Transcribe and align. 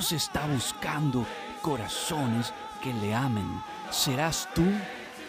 Dios 0.00 0.12
está 0.12 0.46
buscando 0.46 1.26
corazones 1.60 2.54
que 2.82 2.94
le 2.94 3.14
amen. 3.14 3.62
¿Serás 3.90 4.48
tú? 4.54 4.64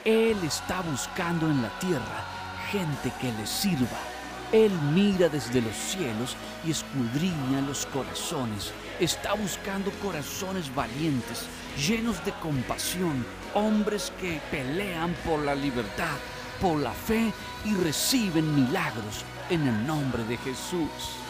Él 0.06 0.38
está 0.46 0.80
buscando 0.80 1.46
en 1.48 1.62
la 1.62 1.68
tierra 1.80 2.24
gente 2.72 3.12
que 3.20 3.34
le 3.34 3.46
sirva. 3.46 4.00
Él 4.54 4.72
mira 4.94 5.28
desde 5.28 5.62
los 5.62 5.76
cielos 5.76 6.38
y 6.66 6.72
escudriña 6.72 7.60
los 7.68 7.86
corazones. 7.88 8.72
Está 8.98 9.34
buscando 9.34 9.92
corazones 10.02 10.74
valientes, 10.74 11.48
llenos 11.78 12.24
de 12.24 12.32
compasión, 12.36 13.26
hombres 13.54 14.14
que 14.22 14.40
pelean 14.52 15.14
por 15.26 15.40
la 15.42 15.54
libertad, 15.54 16.16
por 16.62 16.80
la 16.80 16.94
fe 16.94 17.34
y 17.66 17.74
reciben 17.74 18.56
milagros 18.56 19.26
en 19.50 19.68
el 19.68 19.86
nombre 19.86 20.24
de 20.24 20.38
Jesús. 20.38 21.21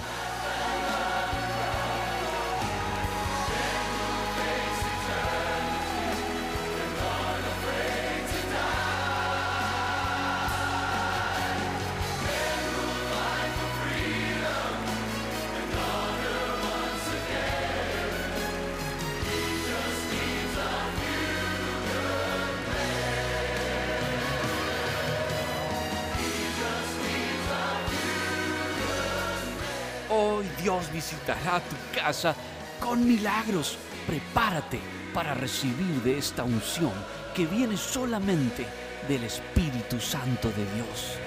Dios 30.62 30.92
visitará 30.92 31.60
tu 31.60 31.76
casa 32.00 32.36
con 32.80 33.08
milagros. 33.08 33.78
Prepárate 34.06 34.80
para 35.14 35.34
recibir 35.34 36.02
de 36.04 36.18
esta 36.18 36.44
unción 36.44 36.94
que 37.36 37.46
viene 37.46 37.78
solamente 37.78 38.66
del 39.08 39.24
Espíritu 39.24 40.00
Santo 40.00 40.50
de 40.50 40.66
Dios. 40.76 41.18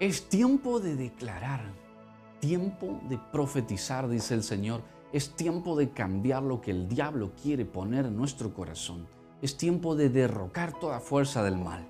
Es 0.00 0.28
tiempo 0.28 0.80
de 0.80 0.96
declarar, 0.96 1.62
tiempo 2.44 3.00
de 3.08 3.18
profetizar, 3.32 4.06
dice 4.06 4.34
el 4.34 4.42
Señor. 4.42 4.82
Es 5.14 5.34
tiempo 5.34 5.76
de 5.76 5.90
cambiar 5.92 6.42
lo 6.42 6.60
que 6.60 6.72
el 6.72 6.88
diablo 6.88 7.32
quiere 7.42 7.64
poner 7.64 8.04
en 8.04 8.18
nuestro 8.18 8.52
corazón. 8.52 9.06
Es 9.40 9.56
tiempo 9.56 9.96
de 9.96 10.10
derrocar 10.10 10.78
toda 10.78 11.00
fuerza 11.00 11.42
del 11.42 11.56
mal. 11.56 11.86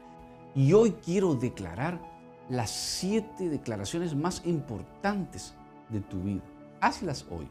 Y 0.55 0.73
hoy 0.73 0.93
quiero 1.05 1.35
declarar 1.35 2.01
las 2.49 2.71
siete 2.71 3.49
declaraciones 3.49 4.15
más 4.15 4.43
importantes 4.47 5.57
de 5.89 6.01
tu 6.01 6.21
vida. 6.23 6.45
Hazlas 6.81 7.27
hoy. 7.31 7.49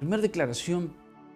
primera 0.00 0.20
declaración 0.20 0.92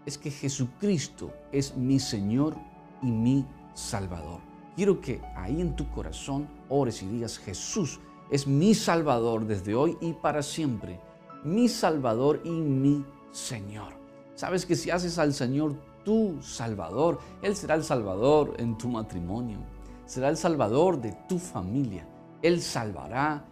es 0.07 0.19
que 0.19 0.33
Jesucristo 0.33 1.33
es 1.53 1.77
mi 1.77 2.01
Señor 2.01 2.57
y 3.01 3.13
mi 3.13 3.47
Salvador. 3.75 4.41
Quiero 4.75 5.01
que 5.01 5.21
ahí 5.37 5.61
en 5.61 5.77
tu 5.77 5.89
corazón 5.91 6.49
ores 6.69 7.01
y 7.05 7.07
digas, 7.07 7.39
Jesús 7.39 8.01
es 8.31 8.47
mi 8.47 8.75
Salvador 8.75 9.47
desde 9.47 9.75
hoy 9.75 9.97
y 10.01 10.13
para 10.13 10.43
siempre. 10.43 11.01
Mi 11.43 11.69
Salvador 11.69 12.41
y 12.45 12.51
mi 12.51 13.05
Señor. 13.33 13.93
Sabes 14.35 14.65
que 14.65 14.77
si 14.77 14.91
haces 14.91 15.19
al 15.19 15.35
Señor 15.35 15.75
tu 16.05 16.41
Salvador, 16.41 17.19
Él 17.43 17.57
será 17.57 17.75
el 17.75 17.85
Salvador 17.85 18.55
en 18.59 18.79
tu 18.79 18.89
matrimonio, 18.89 19.59
será 20.07 20.29
el 20.29 20.37
Salvador 20.37 21.01
de 21.01 21.13
tu 21.29 21.39
familia. 21.39 22.07
Él 22.41 22.61
salvará 22.63 23.45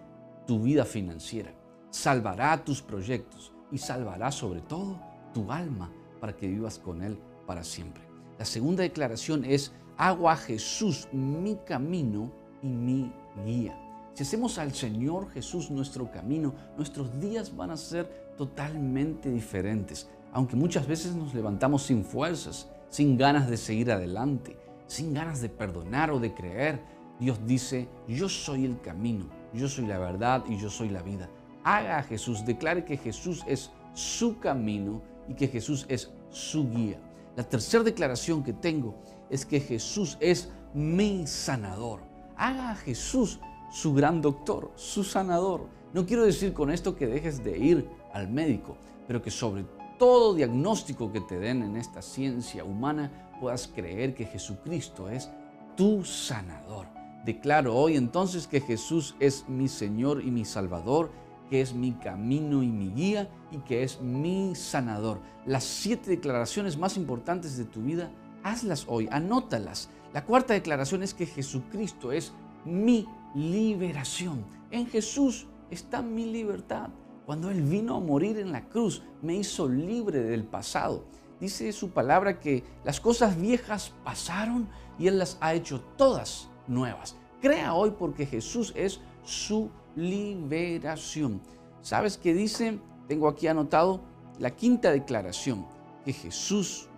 tu 0.47 0.61
vida 0.62 0.84
financiera, 0.84 1.53
salvará 1.91 2.65
tus 2.65 2.81
proyectos 2.81 3.53
y 3.71 3.78
salvará 3.78 4.31
sobre 4.31 4.61
todo 4.62 4.99
tu 5.34 5.50
alma 5.53 5.91
para 6.21 6.34
que 6.34 6.47
vivas 6.47 6.78
con 6.78 7.03
Él 7.03 7.19
para 7.47 7.65
siempre. 7.65 8.03
La 8.38 8.44
segunda 8.44 8.83
declaración 8.83 9.44
es, 9.44 9.72
hago 9.97 10.31
a 10.31 10.37
Jesús 10.37 11.09
mi 11.12 11.56
camino 11.67 12.31
y 12.62 12.69
mi 12.69 13.12
guía. 13.44 13.88
Si 14.19 14.25
hacemos 14.25 14.59
al 14.59 14.75
Señor 14.75 15.31
Jesús 15.31 15.71
nuestro 15.71 16.11
camino, 16.11 16.53
nuestros 16.77 17.21
días 17.21 17.55
van 17.55 17.71
a 17.71 17.77
ser 17.77 18.33
totalmente 18.37 19.31
diferentes. 19.31 20.09
Aunque 20.33 20.56
muchas 20.56 20.89
veces 20.89 21.15
nos 21.15 21.34
levantamos 21.34 21.84
sin 21.84 22.05
fuerzas, 22.05 22.69
sin 22.91 23.17
ganas 23.17 23.49
de 23.49 23.56
seguir 23.56 23.93
adelante, 23.93 24.59
sin 24.89 25.15
ganas 25.15 25.41
de 25.41 25.49
perdonar 25.49 26.11
o 26.11 26.19
de 26.19 26.34
creer, 26.34 26.83
Dios 27.21 27.39
dice, 27.47 27.89
yo 28.09 28.29
soy 28.29 28.65
el 28.65 28.81
camino, 28.81 29.29
yo 29.55 29.69
soy 29.69 29.87
la 29.87 30.01
verdad 30.01 30.43
y 30.49 30.59
yo 30.59 30.69
soy 30.69 30.89
la 30.89 31.03
vida. 31.03 31.31
Haga 31.62 31.99
a 31.99 32.03
Jesús, 32.03 32.45
declare 32.45 32.85
que 32.85 32.97
Jesús 32.97 33.45
es 33.47 33.71
su 33.95 34.41
camino 34.41 35.00
y 35.29 35.35
que 35.35 35.47
Jesús 35.47 35.87
es 35.89 36.11
su 36.29 36.69
guía. 36.69 37.00
La 37.37 37.45
tercera 37.45 37.85
declaración 37.85 38.43
que 38.43 38.53
tengo 38.53 38.97
es 39.31 39.47
que 39.47 39.61
Jesús 39.61 40.19
es 40.19 40.49
mi 40.75 41.25
sanador. 41.29 42.00
Haga 42.37 42.71
a 42.71 42.75
Jesús 42.75 43.39
su 43.71 43.95
gran 43.95 44.21
doctor, 44.21 44.71
su 44.77 45.05
sanador. 45.05 45.67
No 45.93 46.06
quiero 46.06 46.25
decir 46.25 46.53
con 46.53 46.71
esto 46.71 46.97
que 46.97 47.06
dejes 47.06 47.43
de 47.43 47.59
ir 47.59 47.89
al 48.12 48.29
médico, 48.29 48.77
pero 49.06 49.23
que 49.23 49.31
sobre 49.31 49.65
todo 49.99 50.34
diagnóstico 50.34 51.12
que 51.12 51.21
te 51.21 51.39
den 51.39 51.62
en 51.62 51.77
esta 51.77 52.03
ciencia 52.03 52.65
humana 52.65 53.31
puedas 53.41 53.69
creer 53.69 54.15
que 54.15 54.27
Jesucristo 54.27 55.09
es 55.09 55.31
tu 55.77 56.05
sanador. 56.05 56.87
Declaro 57.25 57.75
hoy 57.75 57.97
entonces 57.97 58.47
que 58.47 58.61
Jesús 58.61 59.15
es 59.21 59.49
mi 59.49 59.69
Señor 59.69 60.23
y 60.25 60.31
mi 60.31 60.45
Salvador, 60.45 61.11
que 61.50 61.61
es 61.61 61.75
mi 61.75 61.93
camino 61.93 62.62
y 62.62 62.69
mi 62.69 62.91
guía 62.91 63.29
y 63.50 63.59
que 63.59 63.83
es 63.83 64.00
mi 64.00 64.55
sanador. 64.55 65.21
Las 65.47 65.65
siete 65.65 66.11
declaraciones 66.11 66.77
más 66.77 66.97
importantes 66.97 67.56
de 67.56 67.65
tu 67.65 67.83
vida, 67.83 68.11
hazlas 68.43 68.85
hoy, 68.89 69.09
anótalas. 69.11 69.89
La 70.12 70.25
cuarta 70.25 70.55
declaración 70.55 71.03
es 71.03 71.15
que 71.15 71.27
Jesucristo 71.27 72.12
es 72.12 72.33
mi 72.65 73.06
liberación. 73.34 74.44
En 74.71 74.87
Jesús 74.87 75.47
está 75.71 76.03
mi 76.03 76.27
libertad. 76.27 76.91
Cuando 77.27 77.50
Él 77.50 77.62
vino 77.62 77.97
a 77.97 78.00
morir 78.00 78.39
en 78.39 78.53
la 78.53 78.69
cruz, 78.69 79.03
me 79.22 79.34
hizo 79.34 79.69
libre 79.69 80.21
del 80.21 80.44
pasado. 80.44 81.05
Dice 81.41 81.72
su 81.72 81.91
palabra 81.91 82.41
que 82.41 82.65
las 82.84 83.00
cosas 83.00 83.41
viejas 83.41 83.93
pasaron 84.03 84.69
y 84.99 85.06
Él 85.06 85.19
las 85.19 85.37
ha 85.41 85.55
hecho 85.55 85.81
todas 85.97 86.49
nuevas. 86.67 87.17
Crea 87.41 87.75
hoy 87.75 87.93
porque 87.99 88.27
Jesús 88.27 88.72
es 88.75 89.00
su 89.25 89.71
liberación. 89.94 91.41
¿Sabes 91.83 92.19
qué 92.19 92.34
dice? 92.34 92.78
Tengo 93.06 93.28
aquí 93.28 93.47
anotado 93.47 94.00
la 94.38 94.50
quinta 94.50 94.91
declaración, 94.91 95.67
que 96.05 96.12
Jesús 96.12 96.88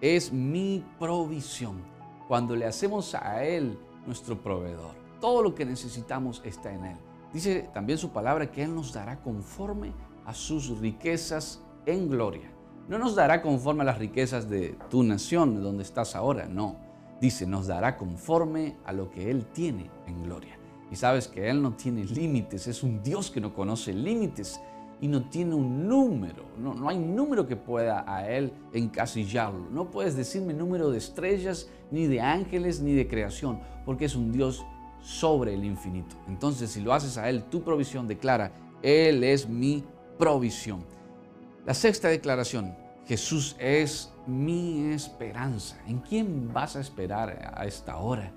es 0.00 0.32
mi 0.32 0.84
provisión. 0.98 1.82
Cuando 2.28 2.56
le 2.56 2.66
hacemos 2.66 3.14
a 3.14 3.44
Él 3.44 3.78
nuestro 4.06 4.40
proveedor. 4.42 5.05
Todo 5.20 5.42
lo 5.42 5.54
que 5.54 5.64
necesitamos 5.64 6.42
está 6.44 6.72
en 6.72 6.84
Él. 6.84 6.96
Dice 7.32 7.68
también 7.74 7.98
su 7.98 8.10
palabra 8.10 8.50
que 8.50 8.62
Él 8.62 8.74
nos 8.74 8.92
dará 8.92 9.20
conforme 9.20 9.92
a 10.24 10.34
sus 10.34 10.78
riquezas 10.78 11.62
en 11.86 12.08
gloria. 12.08 12.50
No 12.88 12.98
nos 12.98 13.14
dará 13.14 13.42
conforme 13.42 13.82
a 13.82 13.86
las 13.86 13.98
riquezas 13.98 14.48
de 14.48 14.76
tu 14.90 15.02
nación, 15.02 15.62
donde 15.62 15.82
estás 15.82 16.14
ahora, 16.14 16.46
no. 16.46 16.76
Dice, 17.20 17.46
nos 17.46 17.66
dará 17.66 17.96
conforme 17.96 18.76
a 18.84 18.92
lo 18.92 19.10
que 19.10 19.30
Él 19.30 19.46
tiene 19.46 19.90
en 20.06 20.22
gloria. 20.22 20.58
Y 20.90 20.96
sabes 20.96 21.26
que 21.26 21.48
Él 21.48 21.62
no 21.62 21.72
tiene 21.72 22.04
límites, 22.04 22.68
es 22.68 22.82
un 22.82 23.02
Dios 23.02 23.30
que 23.30 23.40
no 23.40 23.54
conoce 23.54 23.92
límites 23.92 24.60
y 25.00 25.08
no 25.08 25.28
tiene 25.28 25.54
un 25.54 25.88
número. 25.88 26.44
No, 26.58 26.74
no 26.74 26.88
hay 26.88 26.98
número 26.98 27.46
que 27.46 27.56
pueda 27.56 28.04
a 28.06 28.28
Él 28.30 28.52
encasillarlo. 28.72 29.68
No 29.70 29.90
puedes 29.90 30.16
decirme 30.16 30.54
número 30.54 30.90
de 30.90 30.98
estrellas, 30.98 31.68
ni 31.90 32.06
de 32.06 32.20
ángeles, 32.20 32.80
ni 32.80 32.92
de 32.92 33.08
creación, 33.08 33.60
porque 33.84 34.04
es 34.04 34.14
un 34.14 34.32
Dios 34.32 34.64
sobre 35.00 35.54
el 35.54 35.64
infinito. 35.64 36.16
Entonces, 36.28 36.70
si 36.70 36.80
lo 36.80 36.92
haces 36.92 37.16
a 37.18 37.28
Él, 37.28 37.44
tu 37.44 37.62
provisión 37.62 38.06
declara, 38.06 38.52
Él 38.82 39.24
es 39.24 39.48
mi 39.48 39.84
provisión. 40.18 40.84
La 41.64 41.74
sexta 41.74 42.08
declaración, 42.08 42.76
Jesús 43.06 43.56
es 43.58 44.12
mi 44.26 44.92
esperanza. 44.92 45.76
¿En 45.86 46.00
quién 46.00 46.52
vas 46.52 46.76
a 46.76 46.80
esperar 46.80 47.52
a 47.54 47.66
esta 47.66 47.96
hora, 47.98 48.32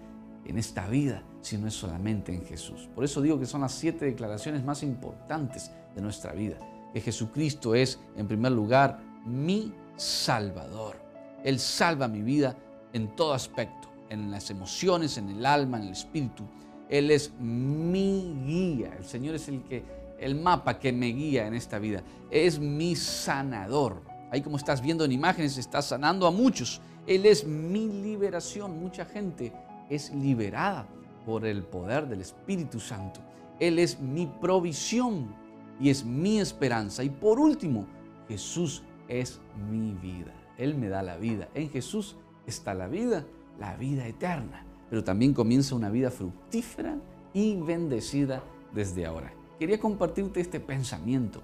en 0.45 0.57
esta 0.57 0.87
vida, 0.87 1.23
si 1.41 1.57
no 1.57 1.67
es 1.67 1.73
solamente 1.73 2.33
en 2.33 2.45
Jesús? 2.45 2.87
Por 2.93 3.03
eso 3.03 3.21
digo 3.21 3.39
que 3.39 3.45
son 3.45 3.61
las 3.61 3.73
siete 3.73 4.05
declaraciones 4.05 4.63
más 4.63 4.83
importantes 4.83 5.71
de 5.95 6.01
nuestra 6.01 6.33
vida. 6.33 6.57
Que 6.93 7.01
Jesucristo 7.01 7.75
es, 7.75 7.99
en 8.15 8.27
primer 8.27 8.51
lugar, 8.51 8.99
mi 9.25 9.73
Salvador. 9.95 10.97
Él 11.43 11.59
salva 11.59 12.07
mi 12.07 12.21
vida 12.21 12.55
en 12.93 13.15
todo 13.15 13.33
aspecto 13.33 13.88
en 14.09 14.31
las 14.31 14.49
emociones, 14.49 15.17
en 15.17 15.29
el 15.29 15.45
alma, 15.45 15.77
en 15.77 15.83
el 15.83 15.91
espíritu. 15.91 16.43
Él 16.89 17.11
es 17.11 17.31
mi 17.39 18.35
guía. 18.45 18.95
El 18.97 19.05
Señor 19.05 19.35
es 19.35 19.47
el 19.47 19.61
que 19.63 19.83
el 20.19 20.35
mapa 20.35 20.79
que 20.79 20.91
me 20.91 21.07
guía 21.07 21.47
en 21.47 21.53
esta 21.53 21.79
vida. 21.79 22.03
Es 22.29 22.59
mi 22.59 22.95
sanador. 22.95 24.01
Ahí 24.31 24.41
como 24.41 24.57
estás 24.57 24.81
viendo 24.81 25.05
en 25.05 25.11
imágenes, 25.11 25.57
está 25.57 25.81
sanando 25.81 26.27
a 26.27 26.31
muchos. 26.31 26.81
Él 27.07 27.25
es 27.25 27.45
mi 27.45 27.87
liberación. 27.87 28.79
Mucha 28.79 29.05
gente 29.05 29.53
es 29.89 30.13
liberada 30.13 30.87
por 31.25 31.45
el 31.45 31.63
poder 31.63 32.07
del 32.07 32.21
Espíritu 32.21 32.79
Santo. 32.79 33.21
Él 33.59 33.79
es 33.79 33.99
mi 33.99 34.25
provisión 34.25 35.33
y 35.79 35.89
es 35.89 36.03
mi 36.03 36.39
esperanza. 36.39 37.03
Y 37.03 37.09
por 37.09 37.39
último, 37.39 37.87
Jesús 38.27 38.83
es 39.07 39.39
mi 39.69 39.93
vida. 39.93 40.33
Él 40.57 40.75
me 40.75 40.89
da 40.89 41.01
la 41.01 41.17
vida. 41.17 41.49
En 41.53 41.69
Jesús 41.69 42.15
está 42.45 42.73
la 42.73 42.87
vida, 42.87 43.25
la 43.59 43.75
vida 43.75 44.07
eterna. 44.07 44.65
Pero 44.89 45.03
también 45.03 45.33
comienza 45.33 45.75
una 45.75 45.89
vida 45.89 46.09
fructífera 46.09 46.97
y 47.33 47.55
bendecida 47.57 48.43
desde 48.73 49.05
ahora. 49.05 49.31
Quería 49.59 49.79
compartirte 49.79 50.39
este 50.39 50.59
pensamiento. 50.59 51.41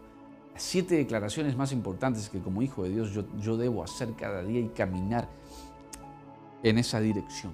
Las 0.53 0.63
siete 0.63 0.95
declaraciones 0.95 1.55
más 1.55 1.71
importantes 1.71 2.29
que 2.29 2.39
como 2.39 2.61
hijo 2.61 2.83
de 2.83 2.89
Dios 2.89 3.11
yo, 3.11 3.25
yo 3.39 3.57
debo 3.57 3.83
hacer 3.83 4.13
cada 4.13 4.41
día 4.41 4.61
y 4.61 4.69
caminar 4.69 5.27
en 6.63 6.77
esa 6.77 6.99
dirección. 6.99 7.53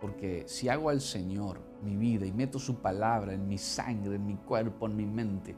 Porque 0.00 0.44
si 0.48 0.68
hago 0.68 0.90
al 0.90 1.00
Señor 1.00 1.60
mi 1.84 1.96
vida 1.96 2.26
y 2.26 2.32
meto 2.32 2.58
su 2.58 2.76
palabra 2.76 3.32
en 3.32 3.48
mi 3.48 3.58
sangre, 3.58 4.16
en 4.16 4.26
mi 4.26 4.34
cuerpo, 4.34 4.86
en 4.86 4.96
mi 4.96 5.06
mente 5.06 5.54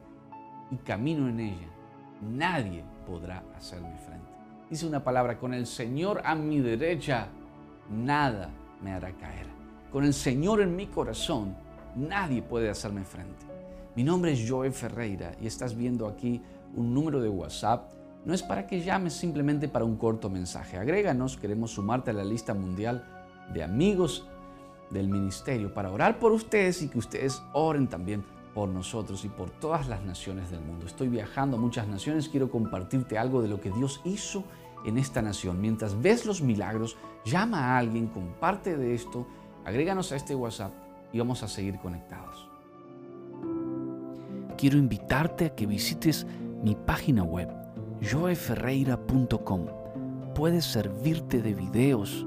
y 0.70 0.76
camino 0.76 1.28
en 1.28 1.40
ella, 1.40 1.68
nadie 2.20 2.84
podrá 3.06 3.42
hacerme 3.56 3.96
frente. 3.98 4.28
Dice 4.68 4.86
una 4.86 5.02
palabra, 5.02 5.38
con 5.38 5.54
el 5.54 5.66
Señor 5.66 6.22
a 6.24 6.34
mi 6.34 6.60
derecha, 6.60 7.28
nada 7.90 8.50
me 8.82 8.92
hará 8.92 9.12
caer. 9.16 9.46
Con 9.90 10.04
el 10.04 10.14
Señor 10.14 10.60
en 10.60 10.74
mi 10.74 10.86
corazón, 10.86 11.56
nadie 11.94 12.42
puede 12.42 12.70
hacerme 12.70 13.04
frente. 13.04 13.46
Mi 13.96 14.02
nombre 14.02 14.32
es 14.32 14.44
Joe 14.48 14.70
Ferreira 14.72 15.32
y 15.40 15.46
estás 15.46 15.76
viendo 15.76 16.08
aquí 16.08 16.42
un 16.74 16.92
número 16.92 17.20
de 17.20 17.28
WhatsApp. 17.28 17.92
No 18.24 18.34
es 18.34 18.42
para 18.42 18.66
que 18.66 18.82
llames 18.82 19.12
simplemente 19.12 19.68
para 19.68 19.84
un 19.84 19.96
corto 19.96 20.28
mensaje. 20.28 20.78
Agréganos, 20.78 21.36
queremos 21.36 21.72
sumarte 21.72 22.10
a 22.10 22.14
la 22.14 22.24
lista 22.24 22.54
mundial 22.54 23.04
de 23.52 23.62
amigos 23.62 24.26
del 24.90 25.08
ministerio 25.08 25.72
para 25.72 25.90
orar 25.90 26.18
por 26.18 26.32
ustedes 26.32 26.82
y 26.82 26.88
que 26.88 26.98
ustedes 26.98 27.42
oren 27.52 27.86
también 27.88 28.24
por 28.54 28.68
nosotros 28.68 29.24
y 29.24 29.28
por 29.28 29.50
todas 29.50 29.88
las 29.88 30.02
naciones 30.02 30.50
del 30.50 30.60
mundo. 30.60 30.86
Estoy 30.86 31.08
viajando 31.08 31.56
a 31.56 31.60
muchas 31.60 31.88
naciones, 31.88 32.28
quiero 32.28 32.50
compartirte 32.50 33.18
algo 33.18 33.42
de 33.42 33.48
lo 33.48 33.60
que 33.60 33.70
Dios 33.70 34.00
hizo 34.04 34.44
en 34.84 34.98
esta 34.98 35.22
nación. 35.22 35.60
Mientras 35.60 36.00
ves 36.00 36.26
los 36.26 36.42
milagros, 36.42 36.96
llama 37.24 37.58
a 37.58 37.78
alguien, 37.78 38.08
comparte 38.08 38.76
de 38.76 38.94
esto, 38.94 39.26
agréganos 39.64 40.12
a 40.12 40.16
este 40.16 40.34
WhatsApp 40.34 40.72
y 41.12 41.18
vamos 41.18 41.42
a 41.42 41.48
seguir 41.48 41.78
conectados. 41.78 42.48
Quiero 44.56 44.78
invitarte 44.78 45.46
a 45.46 45.54
que 45.54 45.66
visites 45.66 46.26
mi 46.62 46.74
página 46.74 47.22
web, 47.22 47.48
joeferreira.com. 48.00 49.66
Puedes 50.34 50.64
servirte 50.64 51.42
de 51.42 51.54
videos, 51.54 52.24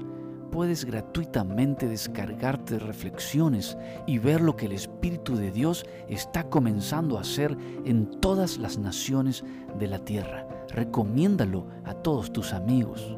puedes 0.50 0.84
gratuitamente 0.84 1.88
descargarte 1.88 2.78
reflexiones 2.78 3.76
y 4.06 4.18
ver 4.18 4.40
lo 4.40 4.56
que 4.56 4.66
el 4.66 4.72
Espíritu 4.72 5.36
de 5.36 5.50
Dios 5.50 5.84
está 6.08 6.48
comenzando 6.48 7.18
a 7.18 7.22
hacer 7.22 7.56
en 7.84 8.20
todas 8.20 8.58
las 8.58 8.78
naciones 8.78 9.44
de 9.78 9.86
la 9.86 9.98
tierra. 9.98 10.57
Recomiéndalo 10.70 11.66
a 11.84 11.94
todos 11.94 12.32
tus 12.32 12.52
amigos. 12.52 13.16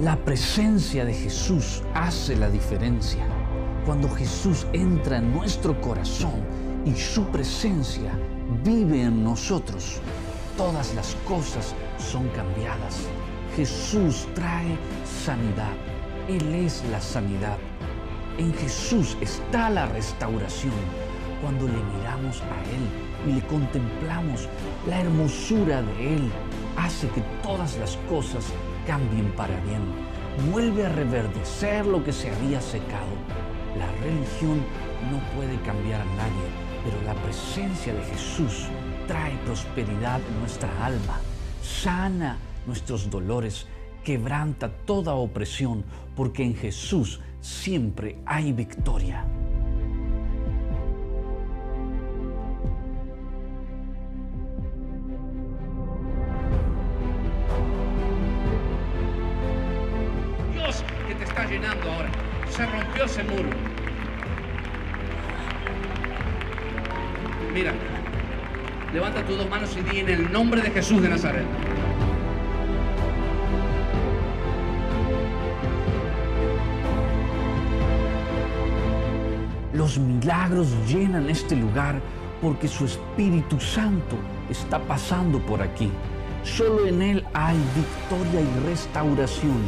La 0.00 0.16
presencia 0.16 1.04
de 1.04 1.14
Jesús 1.14 1.82
hace 1.94 2.36
la 2.36 2.50
diferencia. 2.50 3.24
Cuando 3.86 4.08
Jesús 4.08 4.66
entra 4.72 5.18
en 5.18 5.32
nuestro 5.32 5.80
corazón, 5.80 6.42
y 6.84 6.94
su 6.94 7.24
presencia 7.26 8.12
vive 8.62 9.02
en 9.02 9.24
nosotros, 9.24 10.00
todas 10.56 10.94
las 10.94 11.14
cosas 11.26 11.74
son 11.98 12.28
cambiadas. 12.28 13.06
Jesús 13.56 14.26
trae 14.34 14.76
sanidad. 15.24 15.72
Él 16.28 16.54
es 16.54 16.82
la 16.90 17.00
sanidad. 17.00 17.56
En 18.38 18.52
Jesús 18.54 19.16
está 19.20 19.70
la 19.70 19.86
restauración. 19.86 20.72
Cuando 21.42 21.66
le 21.66 21.82
miramos 21.96 22.40
a 22.42 22.60
Él 22.70 23.30
y 23.30 23.32
le 23.34 23.46
contemplamos, 23.46 24.48
la 24.88 25.00
hermosura 25.00 25.82
de 25.82 26.16
Él 26.16 26.30
hace 26.76 27.08
que 27.08 27.22
todas 27.42 27.76
las 27.78 27.96
cosas 28.08 28.44
cambien 28.86 29.30
para 29.32 29.58
bien. 29.60 29.82
Vuelve 30.50 30.86
a 30.86 30.88
reverdecer 30.88 31.86
lo 31.86 32.02
que 32.02 32.12
se 32.12 32.30
había 32.30 32.60
secado. 32.60 33.14
La 33.78 33.90
religión 34.02 34.58
no 35.10 35.18
puede 35.36 35.56
cambiar 35.62 36.00
a 36.00 36.16
nadie 36.16 36.64
pero 36.84 37.00
la 37.02 37.14
presencia 37.22 37.94
de 37.94 38.02
Jesús 38.02 38.66
trae 39.08 39.36
prosperidad 39.46 40.20
en 40.28 40.40
nuestra 40.40 40.68
alma, 40.84 41.18
sana 41.62 42.36
nuestros 42.66 43.08
dolores, 43.08 43.66
quebranta 44.04 44.70
toda 44.84 45.14
opresión, 45.14 45.84
porque 46.14 46.44
en 46.44 46.54
Jesús 46.54 47.20
siempre 47.44 48.16
hay 48.24 48.52
victoria. 48.52 49.22
Dios 60.54 60.82
que 61.06 61.14
te 61.14 61.24
está 61.24 61.44
llenando 61.44 61.92
ahora, 61.92 62.10
se 62.48 62.64
rompió 62.64 63.04
ese 63.04 63.22
muro 63.24 63.50
Mira, 67.52 67.72
levanta 68.92 69.22
tus 69.22 69.36
dos 69.36 69.48
manos 69.50 69.76
y 69.76 69.82
di 69.82 70.00
en 70.00 70.08
el 70.08 70.32
nombre 70.32 70.62
de 70.62 70.70
Jesús 70.70 71.02
de 71.02 71.10
Nazaret. 71.10 71.44
Los 79.84 79.98
milagros 79.98 80.68
llenan 80.88 81.28
este 81.28 81.54
lugar 81.54 82.00
porque 82.40 82.68
su 82.68 82.86
Espíritu 82.86 83.60
Santo 83.60 84.16
está 84.48 84.78
pasando 84.78 85.38
por 85.40 85.60
aquí. 85.60 85.90
Solo 86.42 86.86
en 86.86 87.02
Él 87.02 87.26
hay 87.34 87.58
victoria 87.76 88.40
y 88.40 88.66
restauración. 88.66 89.60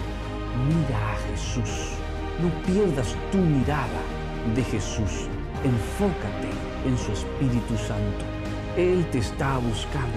Mira 0.68 0.96
a 1.12 1.16
Jesús. 1.28 1.90
No 2.40 2.48
pierdas 2.64 3.14
tu 3.30 3.36
mirada 3.36 4.00
de 4.54 4.64
Jesús. 4.64 5.28
Enfócate 5.62 6.48
en 6.86 6.96
su 6.96 7.12
Espíritu 7.12 7.76
Santo. 7.76 8.24
Él 8.78 9.04
te 9.12 9.18
está 9.18 9.58
buscando. 9.58 10.16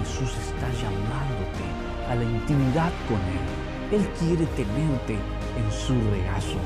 Jesús 0.00 0.32
está 0.48 0.66
llamándote 0.82 1.64
a 2.10 2.16
la 2.16 2.24
intimidad 2.24 2.90
con 3.06 3.20
Él. 3.38 4.00
Él 4.00 4.08
quiere 4.18 4.46
tenerte 4.56 5.14
en 5.14 5.70
su 5.70 5.94
regazo. 6.10 6.58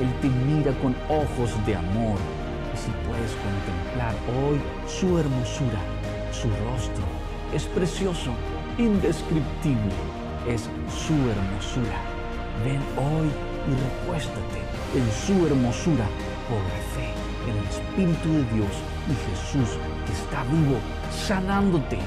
Él 0.00 0.08
te 0.20 0.28
mira 0.28 0.72
con 0.82 0.94
ojos 1.08 1.50
de 1.66 1.76
amor. 1.76 2.18
Y 2.74 2.76
si 2.76 2.90
puedes 3.08 3.32
contemplar 3.46 4.14
hoy 4.36 4.60
su 4.88 5.18
hermosura, 5.18 5.80
su 6.32 6.48
rostro, 6.68 7.04
es 7.54 7.64
precioso, 7.64 8.32
indescriptible, 8.78 9.94
es 10.48 10.62
su 10.90 11.14
hermosura. 11.14 11.98
Ven 12.64 12.82
hoy 12.96 13.28
y 13.68 13.72
recuéstate 13.72 14.60
en 14.94 15.10
su 15.26 15.46
hermosura 15.46 16.06
por 16.48 16.58
la 16.58 16.80
fe 16.94 17.26
el 17.50 17.58
Espíritu 17.68 18.28
de 18.32 18.44
Dios 18.54 18.74
y 19.08 19.14
Jesús 19.30 19.78
que 20.06 20.12
está 20.12 20.42
vivo, 20.44 20.78
sanándote, 21.10 21.98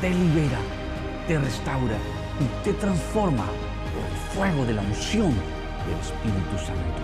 te 0.00 0.10
libera, 0.10 0.58
te 1.26 1.38
restaura 1.38 1.96
y 2.40 2.64
te 2.64 2.72
transforma 2.74 3.44
por 3.92 4.04
el 4.04 4.16
fuego 4.34 4.64
de 4.64 4.74
la 4.74 4.82
unción 4.82 5.34
del 5.86 5.98
Espíritu 6.00 6.58
Santo. 6.58 7.02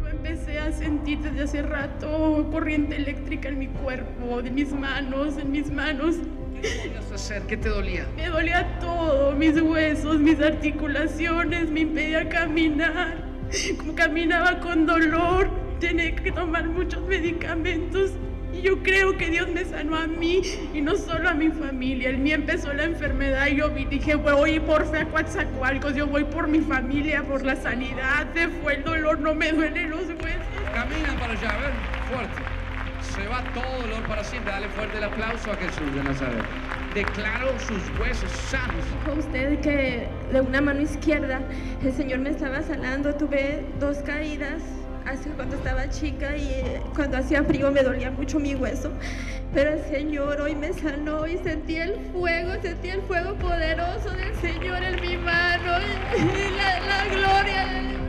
Yo 0.00 0.08
empecé 0.08 0.58
a 0.58 0.72
sentir 0.72 1.20
desde 1.20 1.42
hace 1.42 1.62
rato 1.62 2.48
corriente 2.50 2.96
eléctrica 2.96 3.48
en 3.48 3.58
mi 3.58 3.68
cuerpo, 3.68 4.42
de 4.42 4.50
mis 4.50 4.72
manos, 4.72 5.38
en 5.38 5.52
mis 5.52 5.70
manos. 5.70 6.16
¿Qué 6.60 6.92
hacer? 7.14 7.42
¿Qué 7.42 7.56
te 7.56 7.68
dolía? 7.68 8.06
Me 8.16 8.26
dolía 8.26 8.78
todo, 8.80 9.32
mis 9.36 9.60
huesos, 9.60 10.18
mis 10.18 10.40
articulaciones, 10.40 11.70
me 11.70 11.80
impedía 11.80 12.28
caminar. 12.28 13.24
Como 13.78 13.94
caminaba 13.94 14.58
con 14.58 14.84
dolor, 14.84 15.48
tenía 15.78 16.14
que 16.16 16.32
tomar 16.32 16.68
muchos 16.68 17.00
medicamentos. 17.06 18.10
Y 18.58 18.62
yo 18.62 18.82
creo 18.82 19.16
que 19.16 19.30
Dios 19.30 19.48
me 19.48 19.64
sanó 19.64 19.96
a 19.96 20.06
mí 20.08 20.42
y 20.74 20.80
no 20.80 20.96
solo 20.96 21.28
a 21.28 21.34
mi 21.34 21.48
familia. 21.48 22.10
El 22.10 22.18
mío 22.18 22.34
empezó 22.34 22.72
la 22.72 22.84
enfermedad 22.84 23.46
y 23.46 23.56
yo 23.56 23.68
dije, 23.68 24.16
voy 24.16 24.58
por 24.58 24.84
fe 24.90 24.98
a 24.98 25.04
Coatzacoalcos, 25.06 25.94
yo 25.94 26.08
voy 26.08 26.24
por 26.24 26.48
mi 26.48 26.60
familia, 26.60 27.22
por 27.22 27.44
la 27.44 27.54
sanidad. 27.54 28.26
Se 28.34 28.48
fue 28.48 28.76
el 28.76 28.84
dolor, 28.84 29.20
no 29.20 29.34
me 29.34 29.52
duelen 29.52 29.90
los 29.90 30.08
huesos. 30.08 30.42
Camina 30.74 31.16
para 31.20 31.34
allá, 31.34 31.50
a 31.50 31.58
ver, 31.58 31.72
fuerte 32.10 32.58
se 33.14 33.26
va 33.26 33.42
todo 33.52 33.82
dolor 33.82 34.02
para 34.06 34.22
siempre. 34.22 34.52
Dale 34.52 34.68
fuerte 34.68 34.98
el 34.98 35.04
aplauso 35.04 35.50
a 35.50 35.56
Jesús 35.56 35.94
de 35.94 36.02
Nazaret. 36.02 36.44
declaro 36.94 37.58
sus 37.58 37.82
huesos 37.98 38.30
sanos. 38.30 38.84
Dijo 39.04 39.18
usted 39.18 39.60
que 39.60 40.08
de 40.32 40.40
una 40.40 40.60
mano 40.60 40.80
izquierda 40.80 41.40
el 41.82 41.92
Señor 41.92 42.20
me 42.20 42.30
estaba 42.30 42.62
sanando. 42.62 43.14
Tuve 43.14 43.64
dos 43.80 43.98
caídas 43.98 44.62
hace 45.08 45.30
cuando 45.30 45.56
estaba 45.56 45.88
chica 45.88 46.36
y 46.36 46.48
eh, 46.48 46.82
cuando 46.94 47.16
hacía 47.16 47.42
frío 47.42 47.70
me 47.70 47.82
dolía 47.82 48.10
mucho 48.10 48.38
mi 48.38 48.54
hueso. 48.54 48.90
Pero 49.54 49.72
el 49.72 49.80
Señor 49.84 50.40
hoy 50.40 50.54
me 50.54 50.72
sanó 50.72 51.26
y 51.26 51.38
sentí 51.38 51.76
el 51.76 51.94
fuego, 52.12 52.52
sentí 52.60 52.88
el 52.90 53.00
fuego 53.02 53.34
poderoso 53.36 54.10
del 54.10 54.34
Señor 54.36 54.82
en 54.82 55.00
mi 55.00 55.16
mano 55.16 55.78
y 56.16 56.56
la, 56.56 57.04
gloria 57.06 57.66
de 57.66 57.80
Dios. 57.88 58.02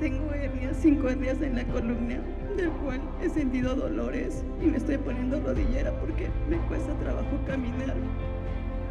Tengo 0.00 0.32
hernias, 0.32 0.76
cinco 0.80 1.08
hernias 1.08 1.42
en 1.42 1.56
la 1.56 1.64
columna, 1.64 2.18
del 2.56 2.70
cual 2.70 3.00
he 3.22 3.28
sentido 3.28 3.74
dolores 3.74 4.42
y 4.62 4.66
me 4.66 4.78
estoy 4.78 4.96
poniendo 4.96 5.40
rodillera 5.40 5.92
porque 6.00 6.28
me 6.48 6.56
cuesta 6.68 6.94
trabajo 7.00 7.38
caminar. 7.46 7.96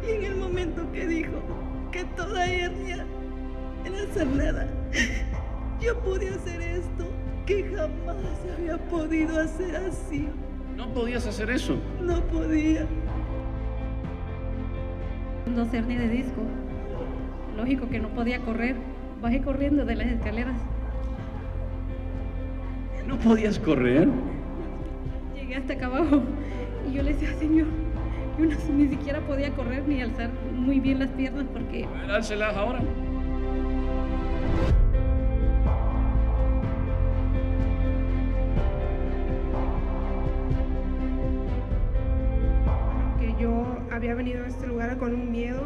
Y 0.06 0.12
en 0.12 0.24
el 0.24 0.36
momento 0.36 0.90
que 0.92 1.06
dijo 1.06 1.42
que 1.90 2.04
toda 2.16 2.46
hernia 2.46 3.04
era 3.86 4.06
sanada, 4.14 4.66
yo 5.80 5.98
pude 6.00 6.28
hacer 6.30 6.60
esto 6.62 7.06
que 7.46 7.64
jamás 7.64 8.16
había 8.56 8.76
podido 8.88 9.40
hacer 9.40 9.76
así. 9.76 10.28
No 10.76 10.88
podías 10.92 11.26
hacer 11.26 11.48
eso. 11.50 11.76
No 12.02 12.20
podía. 12.24 12.86
Dos 15.54 15.72
hernias 15.72 16.00
de 16.00 16.08
disco. 16.08 16.42
Lógico 17.56 17.88
que 17.88 17.98
no 18.00 18.08
podía 18.08 18.40
correr. 18.40 18.76
Bajé 19.22 19.40
corriendo 19.40 19.84
de 19.84 19.94
las 19.96 20.08
escaleras. 20.08 20.56
No 23.06 23.16
podías 23.18 23.58
correr. 23.58 24.08
Llegué 25.34 25.56
hasta 25.56 25.74
acá 25.74 25.86
abajo 25.86 26.22
y 26.90 26.92
yo 26.94 27.02
le 27.02 27.14
decía, 27.14 27.32
Señor, 27.38 27.68
yo 28.38 28.44
no- 28.46 28.74
ni 28.76 28.88
siquiera 28.88 29.20
podía 29.20 29.50
correr 29.52 29.86
ni 29.86 30.02
alzar 30.02 30.30
muy 30.52 30.80
bien 30.80 30.98
las 30.98 31.10
piernas 31.10 31.46
porque 31.52 31.84
A 31.84 31.90
ver, 32.02 32.10
álcelas 32.10 32.56
ahora. 32.56 32.80
Venido 44.26 44.44
a 44.44 44.48
este 44.48 44.66
lugar 44.66 44.96
con 44.98 45.14
un 45.14 45.30
miedo, 45.30 45.62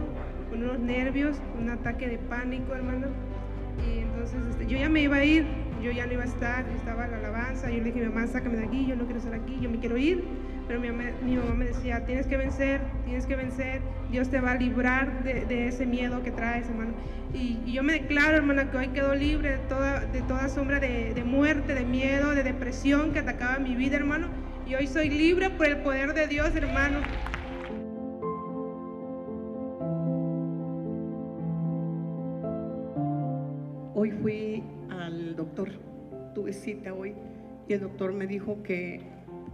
con 0.50 0.62
unos 0.62 0.78
nervios, 0.80 1.38
un 1.58 1.70
ataque 1.70 2.06
de 2.08 2.18
pánico, 2.18 2.74
hermano. 2.74 3.06
Y 3.78 4.00
entonces 4.00 4.38
este, 4.50 4.66
yo 4.66 4.76
ya 4.76 4.90
me 4.90 5.00
iba 5.00 5.16
a 5.16 5.24
ir, 5.24 5.46
yo 5.82 5.90
ya 5.90 6.04
no 6.04 6.12
iba 6.12 6.24
a 6.24 6.26
estar, 6.26 6.68
yo 6.68 6.76
estaba 6.76 7.06
en 7.06 7.12
la 7.12 7.16
alabanza, 7.16 7.70
yo 7.70 7.78
le 7.78 7.84
dije, 7.84 8.06
mamá, 8.06 8.26
sácame 8.26 8.58
de 8.58 8.66
aquí, 8.66 8.84
yo 8.84 8.96
no 8.96 9.04
quiero 9.04 9.18
estar 9.18 9.32
aquí, 9.32 9.58
yo 9.62 9.70
me 9.70 9.78
quiero 9.78 9.96
ir. 9.96 10.24
Pero 10.68 10.78
mi 10.78 10.90
mamá, 10.90 11.04
mi 11.24 11.36
mamá 11.38 11.54
me 11.54 11.64
decía, 11.64 12.04
tienes 12.04 12.26
que 12.26 12.36
vencer, 12.36 12.82
tienes 13.06 13.24
que 13.24 13.34
vencer, 13.34 13.80
Dios 14.10 14.28
te 14.28 14.42
va 14.42 14.50
a 14.50 14.56
librar 14.56 15.24
de, 15.24 15.46
de 15.46 15.68
ese 15.68 15.86
miedo 15.86 16.22
que 16.22 16.30
traes, 16.30 16.68
hermano. 16.68 16.92
Y, 17.32 17.60
y 17.64 17.72
yo 17.72 17.82
me 17.82 17.94
declaro, 17.94 18.36
hermana, 18.36 18.70
que 18.70 18.76
hoy 18.76 18.88
quedo 18.88 19.14
libre 19.14 19.52
de 19.52 19.58
toda, 19.70 20.00
de 20.00 20.20
toda 20.20 20.50
sombra 20.50 20.80
de, 20.80 21.14
de 21.14 21.24
muerte, 21.24 21.74
de 21.74 21.86
miedo, 21.86 22.34
de 22.34 22.42
depresión 22.42 23.14
que 23.14 23.20
atacaba 23.20 23.58
mi 23.58 23.74
vida, 23.74 23.96
hermano. 23.96 24.26
Y 24.68 24.74
hoy 24.74 24.86
soy 24.86 25.08
libre 25.08 25.48
por 25.48 25.66
el 25.66 25.78
poder 25.78 26.12
de 26.12 26.26
Dios, 26.26 26.54
hermano. 26.54 26.98
Fui 34.20 34.62
al 34.90 35.34
doctor, 35.36 35.70
tuve 36.34 36.52
cita 36.52 36.92
hoy 36.92 37.14
y 37.68 37.72
el 37.72 37.80
doctor 37.80 38.12
me 38.12 38.26
dijo 38.26 38.62
que, 38.62 39.00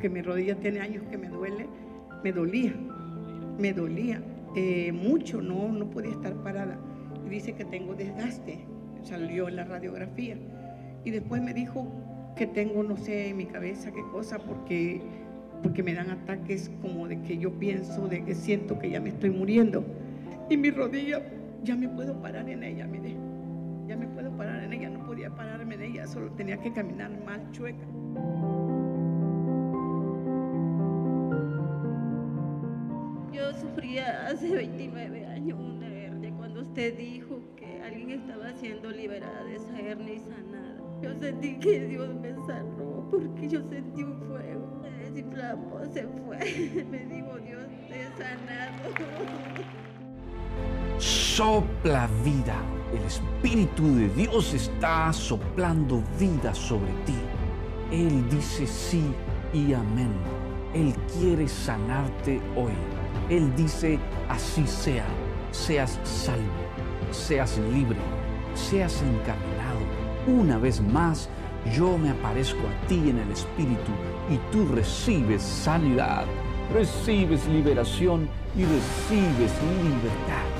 que 0.01 0.09
mi 0.09 0.23
rodilla 0.23 0.57
tiene 0.57 0.81
años 0.81 1.05
que 1.11 1.19
me 1.19 1.29
duele, 1.29 1.67
me 2.25 2.33
dolía, 2.33 2.75
me 3.59 3.73
dolía 3.73 4.21
eh, 4.57 4.93
mucho, 4.93 5.41
no, 5.41 5.69
no 5.69 5.91
podía 5.91 6.13
estar 6.13 6.35
parada. 6.43 6.79
Y 7.27 7.29
dice 7.29 7.55
que 7.55 7.65
tengo 7.65 7.95
desgaste, 7.95 8.59
salió 9.03 9.49
en 9.49 9.57
la 9.57 9.65
radiografía. 9.65 10.37
Y 11.05 11.11
después 11.11 11.43
me 11.43 11.55
dijo 11.55 11.87
que 12.37 12.47
tengo, 12.47 12.83
no 12.83 12.97
sé, 12.97 13.29
en 13.29 13.37
mi 13.37 13.47
cabeza 13.47 13.93
qué 13.93 14.03
cosa, 14.13 14.39
porque, 14.39 15.01
porque 15.63 15.83
me 15.83 15.95
dan 15.95 16.11
ataques 16.11 16.71
como 16.83 17.07
de 17.07 17.21
que 17.23 17.39
yo 17.39 17.53
pienso, 17.53 18.09
de 18.09 18.25
que 18.25 18.35
siento 18.35 18.79
que 18.79 18.91
ya 18.91 19.01
me 19.01 19.11
estoy 19.11 19.31
muriendo. 19.31 19.85
Y 20.51 20.57
mi 20.57 20.71
rodilla, 20.71 21.23
ya 21.63 21.77
me 21.77 21.89
puedo 21.89 22.21
parar 22.21 22.49
en 22.49 22.63
ella, 22.63 22.87
mire 22.87 23.25
podía 25.26 25.37
pararme 25.37 25.75
en 25.75 25.83
ella, 25.83 26.06
solo 26.06 26.30
tenía 26.33 26.59
que 26.61 26.73
caminar 26.73 27.11
mal 27.25 27.50
chueca. 27.52 27.87
Yo 33.33 33.52
sufría 33.54 34.26
hace 34.26 34.54
29 34.54 35.26
años 35.26 35.59
una 35.59 35.87
hernia 35.87 36.33
cuando 36.37 36.62
usted 36.62 36.97
dijo 36.97 37.40
que 37.56 37.83
alguien 37.83 38.11
estaba 38.11 38.52
siendo 38.54 38.90
liberada 38.90 39.45
de 39.45 39.56
esa 39.56 39.78
hernia 39.78 40.14
y 40.14 40.18
sanada. 40.21 40.76
Yo 41.02 41.14
sentí 41.18 41.59
que 41.59 41.87
Dios 41.87 42.14
me 42.14 42.35
sanó 42.47 43.09
porque 43.11 43.49
yo 43.49 43.61
sentí 43.68 44.02
un 44.02 44.21
fuego. 44.23 44.83
Se 44.83 44.90
desinflamó, 45.11 45.85
se 45.92 46.06
fue. 46.06 46.38
Me 46.90 47.04
dijo 47.06 47.38
Dios, 47.38 47.66
te 47.88 48.04
sanado. 48.16 48.95
Sopla 50.99 52.09
vida. 52.25 52.57
El 52.91 53.03
Espíritu 53.03 53.97
de 53.97 54.09
Dios 54.09 54.55
está 54.55 55.12
soplando 55.12 56.03
vida 56.19 56.55
sobre 56.55 56.91
ti. 57.05 57.15
Él 57.91 58.26
dice 58.31 58.67
sí 58.67 59.05
y 59.53 59.75
amén. 59.75 60.12
Él 60.73 60.95
quiere 61.12 61.49
sanarte 61.49 62.41
hoy. 62.57 62.73
Él 63.29 63.55
dice 63.55 63.99
así 64.31 64.67
sea. 64.67 65.05
Seas 65.50 66.00
salvo, 66.03 66.45
seas 67.11 67.59
libre, 67.73 67.99
seas 68.55 69.03
encaminado. 69.03 69.81
Una 70.26 70.59
vez 70.59 70.81
más, 70.81 71.29
yo 71.75 71.99
me 71.99 72.11
aparezco 72.11 72.61
a 72.61 72.87
ti 72.88 73.11
en 73.11 73.19
el 73.19 73.31
Espíritu 73.31 73.93
y 74.31 74.38
tú 74.50 74.67
recibes 74.75 75.43
sanidad, 75.43 76.25
recibes 76.73 77.47
liberación 77.49 78.29
y 78.57 78.65
recibes 78.65 79.53
libertad 79.83 80.56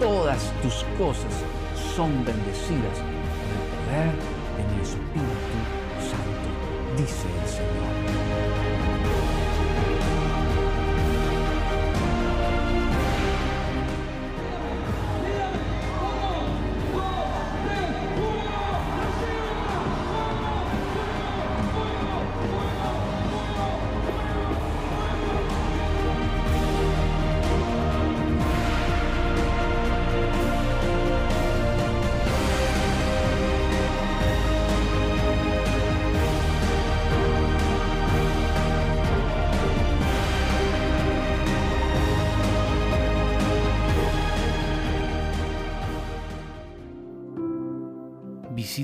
todas 0.00 0.52
tus 0.62 0.84
cosas 0.98 1.32
son 1.94 2.24
bendecidas 2.24 2.98
por 2.98 3.52
el 3.52 3.64
poder 3.76 4.14
de 4.56 4.74
mi 4.74 4.82
Espíritu 4.82 5.58
Santo, 6.00 6.48
dice 6.96 7.26
el 7.42 7.48
Señor. 7.48 7.95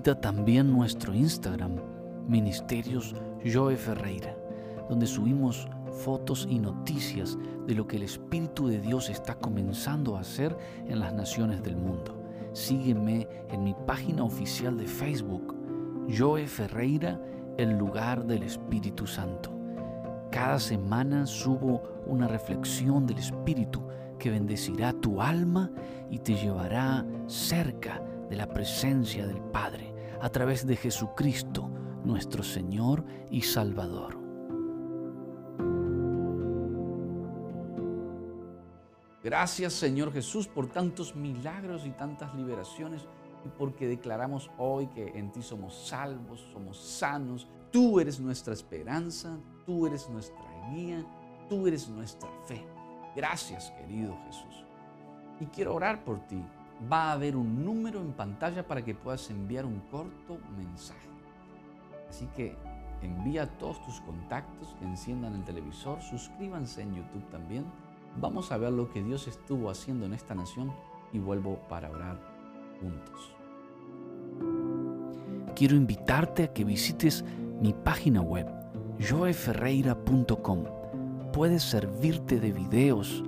También 0.02 0.72
nuestro 0.72 1.14
Instagram, 1.14 1.76
Ministerios 2.26 3.14
Joe 3.44 3.76
Ferreira, 3.76 4.36
donde 4.88 5.06
subimos 5.06 5.68
fotos 6.04 6.44
y 6.50 6.58
noticias 6.58 7.38
de 7.68 7.76
lo 7.76 7.86
que 7.86 7.98
el 7.98 8.02
Espíritu 8.02 8.66
de 8.66 8.80
Dios 8.80 9.08
está 9.08 9.36
comenzando 9.36 10.16
a 10.16 10.20
hacer 10.20 10.58
en 10.88 10.98
las 10.98 11.14
naciones 11.14 11.62
del 11.62 11.76
mundo. 11.76 12.20
Sígueme 12.52 13.28
en 13.48 13.62
mi 13.62 13.76
página 13.86 14.24
oficial 14.24 14.76
de 14.76 14.88
Facebook, 14.88 15.54
Joe 16.14 16.48
Ferreira, 16.48 17.20
el 17.56 17.78
lugar 17.78 18.26
del 18.26 18.42
Espíritu 18.42 19.06
Santo. 19.06 19.52
Cada 20.32 20.58
semana 20.58 21.26
subo 21.26 21.80
una 22.06 22.26
reflexión 22.26 23.06
del 23.06 23.18
Espíritu 23.18 23.80
que 24.18 24.30
bendecirá 24.30 24.92
tu 24.94 25.22
alma 25.22 25.70
y 26.10 26.18
te 26.18 26.34
llevará 26.34 27.06
cerca 27.28 28.02
de 28.28 28.34
la 28.34 28.48
presencia 28.48 29.28
del 29.28 29.40
Padre 29.40 29.91
a 30.22 30.30
través 30.30 30.64
de 30.64 30.76
Jesucristo, 30.76 31.68
nuestro 32.04 32.44
Señor 32.44 33.04
y 33.28 33.42
Salvador. 33.42 34.16
Gracias 39.24 39.72
Señor 39.72 40.12
Jesús 40.12 40.46
por 40.46 40.68
tantos 40.68 41.16
milagros 41.16 41.86
y 41.86 41.90
tantas 41.90 42.34
liberaciones 42.34 43.06
y 43.44 43.48
porque 43.48 43.88
declaramos 43.88 44.48
hoy 44.58 44.86
que 44.88 45.08
en 45.08 45.32
ti 45.32 45.42
somos 45.42 45.88
salvos, 45.88 46.40
somos 46.52 46.78
sanos. 46.78 47.48
Tú 47.72 47.98
eres 47.98 48.20
nuestra 48.20 48.54
esperanza, 48.54 49.36
tú 49.66 49.88
eres 49.88 50.08
nuestra 50.08 50.44
guía, 50.70 51.04
tú 51.48 51.66
eres 51.66 51.88
nuestra 51.88 52.30
fe. 52.46 52.64
Gracias, 53.16 53.72
querido 53.72 54.16
Jesús. 54.26 54.64
Y 55.40 55.46
quiero 55.46 55.74
orar 55.74 56.04
por 56.04 56.20
ti. 56.28 56.44
Va 56.90 57.10
a 57.10 57.12
haber 57.12 57.36
un 57.36 57.64
número 57.64 58.00
en 58.00 58.12
pantalla 58.12 58.66
para 58.66 58.84
que 58.84 58.94
puedas 58.94 59.30
enviar 59.30 59.64
un 59.64 59.80
corto 59.90 60.38
mensaje. 60.56 61.08
Así 62.08 62.26
que 62.36 62.56
envía 63.02 63.46
todos 63.58 63.82
tus 63.84 64.00
contactos 64.00 64.74
que 64.78 64.84
enciendan 64.84 65.34
el 65.34 65.44
televisor, 65.44 66.00
suscríbanse 66.02 66.82
en 66.82 66.94
YouTube 66.94 67.28
también. 67.30 67.64
Vamos 68.20 68.52
a 68.52 68.58
ver 68.58 68.72
lo 68.72 68.90
que 68.90 69.02
Dios 69.02 69.26
estuvo 69.28 69.70
haciendo 69.70 70.06
en 70.06 70.12
esta 70.12 70.34
nación 70.34 70.72
y 71.12 71.18
vuelvo 71.18 71.58
para 71.68 71.90
orar 71.90 72.18
juntos. 72.80 73.34
Quiero 75.54 75.76
invitarte 75.76 76.44
a 76.44 76.52
que 76.52 76.64
visites 76.64 77.24
mi 77.60 77.72
página 77.72 78.20
web, 78.20 78.46
joeferreira.com. 78.98 80.64
Puedes 81.32 81.62
servirte 81.62 82.40
de 82.40 82.52
videos, 82.52 83.22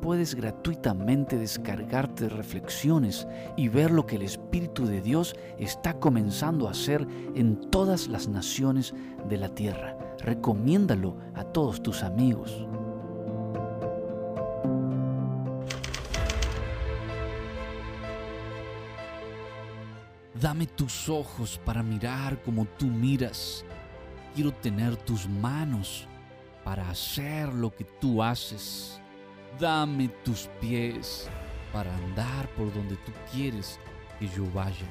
puedes 0.00 0.34
gratuitamente 0.34 1.36
descargarte 1.36 2.28
reflexiones 2.28 3.26
y 3.56 3.68
ver 3.68 3.90
lo 3.90 4.06
que 4.06 4.16
el 4.16 4.22
Espíritu 4.22 4.86
de 4.86 5.00
Dios 5.00 5.34
está 5.58 5.98
comenzando 5.98 6.68
a 6.68 6.72
hacer 6.72 7.06
en 7.34 7.70
todas 7.70 8.08
las 8.08 8.28
naciones 8.28 8.94
de 9.28 9.36
la 9.36 9.48
tierra. 9.48 9.96
Recomiéndalo 10.18 11.16
a 11.34 11.44
todos 11.44 11.82
tus 11.82 12.02
amigos. 12.02 12.66
Dame 20.40 20.66
tus 20.66 21.08
ojos 21.08 21.60
para 21.64 21.82
mirar 21.82 22.40
como 22.42 22.64
tú 22.64 22.86
miras. 22.86 23.64
Quiero 24.34 24.52
tener 24.52 24.96
tus 24.96 25.28
manos 25.28 26.06
para 26.64 26.88
hacer 26.88 27.52
lo 27.52 27.74
que 27.74 27.84
tú 27.84 28.22
haces. 28.22 29.00
Dame 29.56 30.08
tus 30.24 30.48
pies 30.60 31.28
para 31.72 31.94
andar 31.96 32.48
por 32.50 32.72
donde 32.72 32.96
tú 32.96 33.12
quieres 33.32 33.80
que 34.20 34.28
yo 34.28 34.44
vaya. 34.52 34.86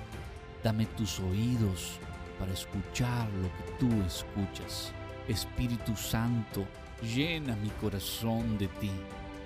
Dame 0.63 0.85
tus 0.97 1.19
oídos 1.19 1.99
para 2.37 2.51
escuchar 2.51 3.29
lo 3.33 3.47
que 3.47 3.71
tú 3.79 3.89
escuchas. 4.05 4.91
Espíritu 5.27 5.95
Santo, 5.95 6.65
llena 7.01 7.55
mi 7.57 7.69
corazón 7.81 8.57
de 8.57 8.67
ti. 8.67 8.91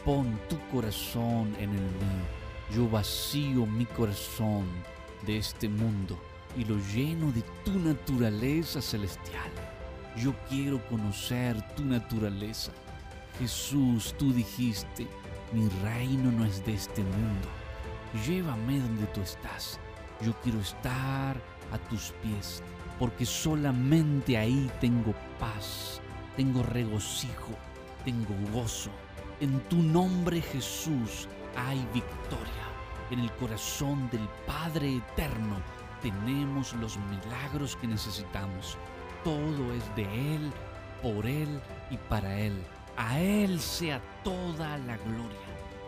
Pon 0.03 0.39
tu 0.49 0.57
corazón 0.71 1.55
en 1.59 1.69
el 1.69 1.81
mío. 1.81 2.25
Yo 2.73 2.89
vacío 2.89 3.65
mi 3.67 3.85
corazón 3.85 4.65
de 5.27 5.37
este 5.37 5.69
mundo 5.69 6.17
y 6.57 6.65
lo 6.65 6.77
lleno 6.93 7.31
de 7.31 7.43
tu 7.63 7.77
naturaleza 7.79 8.81
celestial. 8.81 9.51
Yo 10.17 10.33
quiero 10.49 10.83
conocer 10.87 11.61
tu 11.75 11.85
naturaleza. 11.85 12.71
Jesús, 13.41 14.13
tú 14.19 14.31
dijiste, 14.31 15.07
mi 15.51 15.67
reino 15.83 16.31
no 16.31 16.45
es 16.45 16.63
de 16.63 16.75
este 16.75 17.01
mundo. 17.01 17.47
Llévame 18.23 18.79
donde 18.79 19.07
tú 19.07 19.21
estás. 19.21 19.79
Yo 20.21 20.39
quiero 20.43 20.59
estar 20.59 21.41
a 21.71 21.77
tus 21.89 22.13
pies, 22.21 22.61
porque 22.99 23.25
solamente 23.25 24.37
ahí 24.37 24.69
tengo 24.79 25.15
paz, 25.39 25.99
tengo 26.37 26.61
regocijo, 26.61 27.57
tengo 28.05 28.35
gozo. 28.53 28.91
En 29.39 29.59
tu 29.69 29.77
nombre 29.77 30.39
Jesús 30.39 31.27
hay 31.55 31.79
victoria. 31.95 32.67
En 33.09 33.21
el 33.21 33.31
corazón 33.37 34.07
del 34.11 34.29
Padre 34.45 34.97
Eterno 34.97 35.55
tenemos 36.03 36.73
los 36.73 36.95
milagros 37.09 37.75
que 37.75 37.87
necesitamos. 37.87 38.77
Todo 39.23 39.73
es 39.73 39.95
de 39.95 40.35
Él, 40.35 40.51
por 41.01 41.25
Él 41.25 41.59
y 41.89 41.97
para 41.97 42.37
Él. 42.37 42.53
A 43.01 43.19
Él 43.19 43.59
sea 43.59 43.99
toda 44.23 44.77
la 44.77 44.95
gloria. 44.97 45.39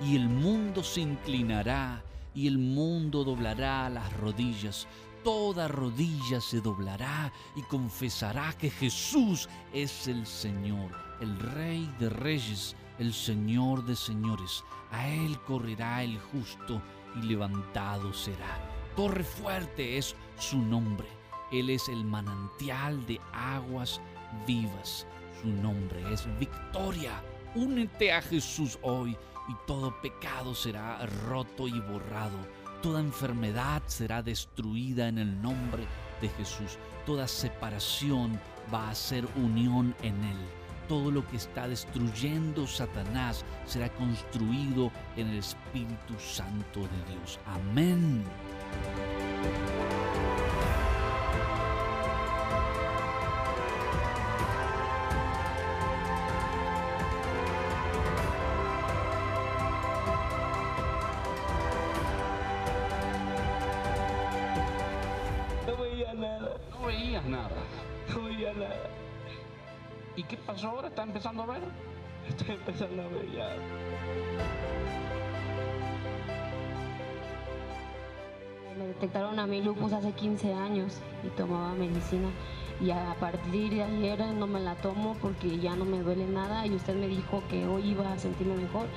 Y 0.01 0.15
el 0.15 0.27
mundo 0.27 0.83
se 0.83 1.01
inclinará 1.01 2.03
y 2.33 2.47
el 2.47 2.57
mundo 2.57 3.23
doblará 3.23 3.87
las 3.87 4.11
rodillas. 4.17 4.87
Toda 5.23 5.67
rodilla 5.67 6.41
se 6.41 6.59
doblará 6.59 7.31
y 7.55 7.61
confesará 7.61 8.51
que 8.53 8.71
Jesús 8.71 9.47
es 9.71 10.07
el 10.07 10.25
Señor, 10.25 10.89
el 11.21 11.39
Rey 11.39 11.87
de 11.99 12.09
Reyes, 12.09 12.75
el 12.97 13.13
Señor 13.13 13.85
de 13.85 13.95
Señores. 13.95 14.63
A 14.89 15.07
Él 15.07 15.39
correrá 15.45 16.01
el 16.01 16.19
justo 16.19 16.81
y 17.15 17.27
levantado 17.27 18.11
será. 18.11 18.59
Torre 18.95 19.23
fuerte 19.23 19.99
es 19.99 20.15
su 20.39 20.57
nombre. 20.57 21.07
Él 21.51 21.69
es 21.69 21.89
el 21.89 22.03
manantial 22.05 23.05
de 23.05 23.21
aguas 23.31 24.01
vivas. 24.47 25.05
Su 25.43 25.49
nombre 25.49 26.01
es 26.13 26.25
victoria. 26.39 27.21
Únete 27.53 28.13
a 28.13 28.21
Jesús 28.21 28.79
hoy 28.81 29.11
y 29.49 29.55
todo 29.67 29.93
pecado 30.01 30.55
será 30.55 31.05
roto 31.27 31.67
y 31.67 31.79
borrado. 31.81 32.37
Toda 32.81 33.01
enfermedad 33.01 33.83
será 33.87 34.23
destruida 34.23 35.09
en 35.09 35.17
el 35.17 35.41
nombre 35.41 35.85
de 36.21 36.29
Jesús. 36.29 36.77
Toda 37.05 37.27
separación 37.27 38.39
va 38.73 38.89
a 38.89 38.95
ser 38.95 39.27
unión 39.35 39.93
en 40.01 40.15
Él 40.23 40.37
todo 40.87 41.11
lo 41.11 41.25
que 41.27 41.37
está 41.37 41.67
destruyendo 41.67 42.67
Satanás 42.67 43.45
será 43.65 43.89
construido 43.93 44.91
en 45.15 45.29
el 45.29 45.39
Espíritu 45.39 46.13
Santo 46.19 46.81
de 46.81 47.13
Dios. 47.13 47.39
Amén. 47.45 48.23
Detectaron 79.03 79.37
a 79.37 79.45
mí 79.45 79.61
lupus 79.61 79.91
hace 79.91 80.13
15 80.13 80.53
años 80.53 81.01
y 81.25 81.27
tomaba 81.35 81.73
medicina 81.73 82.29
y 82.79 82.91
a 82.91 83.13
partir 83.19 83.73
de 83.73 83.83
ayer 83.83 84.25
no 84.33 84.47
me 84.47 84.61
la 84.61 84.75
tomo 84.75 85.17
porque 85.21 85.59
ya 85.59 85.75
no 85.75 85.83
me 85.83 85.99
duele 85.99 86.25
nada 86.25 86.65
y 86.65 86.73
usted 86.73 86.95
me 86.95 87.09
dijo 87.09 87.43
que 87.49 87.67
hoy 87.67 87.89
iba 87.89 88.13
a 88.13 88.17
sentirme 88.17 88.55
mejor 88.55 88.87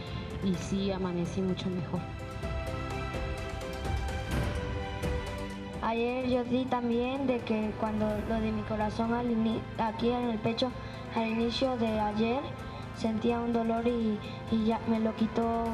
y 0.45 0.55
sí 0.55 0.93
amanecí 0.93 1.43
mucho 1.43 1.69
mejor. 1.71 1.99
Ayer 5.83 6.29
yo 6.29 6.45
di 6.45 6.67
también 6.67 7.27
de 7.27 7.41
que 7.41 7.73
cuando 7.81 8.07
lo 8.29 8.41
de 8.41 8.53
mi 8.53 8.63
corazón 8.63 9.13
al 9.13 9.27
aquí 9.79 10.11
en 10.11 10.31
el 10.31 10.39
pecho 10.39 10.71
al 11.17 11.27
inicio 11.27 11.77
de 11.79 11.99
ayer 11.99 12.43
sentía 12.97 13.41
un 13.41 13.53
dolor 13.53 13.87
y, 13.87 14.19
ya 14.67 14.81
me 14.89 15.01
lo 15.01 15.15
quitó 15.17 15.65